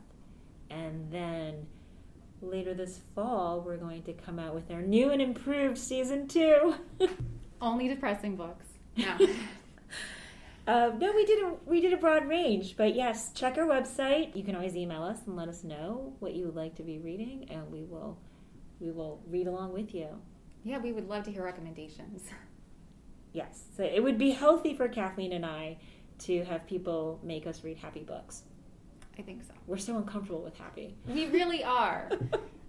And 0.71 1.11
then 1.11 1.67
later 2.41 2.75
this 2.75 3.01
fall, 3.15 3.61
we're 3.61 3.77
going 3.77 4.03
to 4.05 4.13
come 4.13 4.39
out 4.39 4.55
with 4.55 4.71
our 4.71 4.83
new 4.83 5.11
and 5.11 5.21
improved 5.23 5.79
season 5.79 6.27
two. 6.29 6.75
Only 7.61 7.89
depressing 7.89 8.37
books. 8.37 8.67
No. 8.97 9.17
Uh, 10.67 10.91
no, 10.99 11.13
we 11.13 11.27
did 11.27 11.45
a 11.45 11.53
we 11.67 11.83
did 11.83 11.93
a 11.93 11.97
broad 11.99 12.27
range, 12.27 12.75
but 12.79 12.95
yes, 12.95 13.31
check 13.35 13.59
our 13.59 13.67
website. 13.67 14.35
You 14.35 14.43
can 14.43 14.55
always 14.57 14.75
email 14.75 15.03
us 15.03 15.19
and 15.27 15.37
let 15.37 15.47
us 15.47 15.63
know 15.63 16.15
what 16.21 16.33
you 16.33 16.47
would 16.47 16.57
like 16.57 16.75
to 16.77 16.83
be 16.83 16.99
reading, 16.99 17.47
and 17.51 17.71
we 17.71 17.85
will 17.85 18.17
we 18.81 18.91
will 18.91 19.21
read 19.29 19.47
along 19.47 19.75
with 19.75 19.95
you. 19.95 20.09
yeah, 20.63 20.79
we 20.79 20.91
would 20.93 21.07
love 21.07 21.25
to 21.25 21.31
hear 21.31 21.45
recommendations. 21.45 22.23
Yes, 23.35 23.65
so 23.77 23.83
it 23.83 24.01
would 24.03 24.17
be 24.17 24.31
healthy 24.31 24.75
for 24.75 24.87
Kathleen 24.89 25.33
and 25.33 25.45
I 25.45 25.77
to 26.21 26.45
have 26.45 26.67
people 26.67 27.19
make 27.23 27.47
us 27.49 27.65
read 27.65 27.77
happy 27.77 28.05
books. 28.05 28.45
I 29.19 29.23
think 29.23 29.43
so. 29.45 29.53
We're 29.67 29.79
so 29.79 29.97
uncomfortable 29.97 30.43
with 30.43 30.57
happy. 30.57 30.97
We 31.07 31.27
really 31.27 31.63
are. 31.65 32.11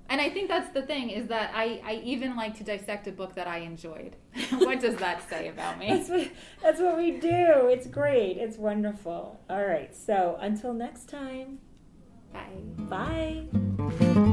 And 0.08 0.22
I 0.22 0.30
think 0.30 0.50
that's 0.50 0.70
the 0.70 0.84
thing 0.84 1.10
is 1.10 1.28
that 1.30 1.52
I, 1.56 1.82
I 1.84 1.94
even 2.04 2.36
like 2.36 2.56
to 2.60 2.64
dissect 2.64 3.08
a 3.08 3.12
book 3.12 3.34
that 3.36 3.48
I 3.48 3.60
enjoyed. 3.60 4.16
what 4.60 4.80
does 4.80 4.96
that 4.98 5.28
say 5.30 5.48
about 5.48 5.80
me? 5.80 5.90
That's 5.90 6.10
what 6.10 6.30
that's 6.62 6.80
what 6.80 6.98
we 6.98 7.12
do. 7.20 7.70
It's 7.70 7.88
great. 7.88 8.38
It's 8.38 8.58
wonderful. 8.58 9.40
All 9.50 9.66
right. 9.66 9.96
So 9.96 10.38
until 10.40 10.74
next 10.74 11.10
time. 11.10 11.60
Bye. 12.32 13.48
Bye. 13.88 14.32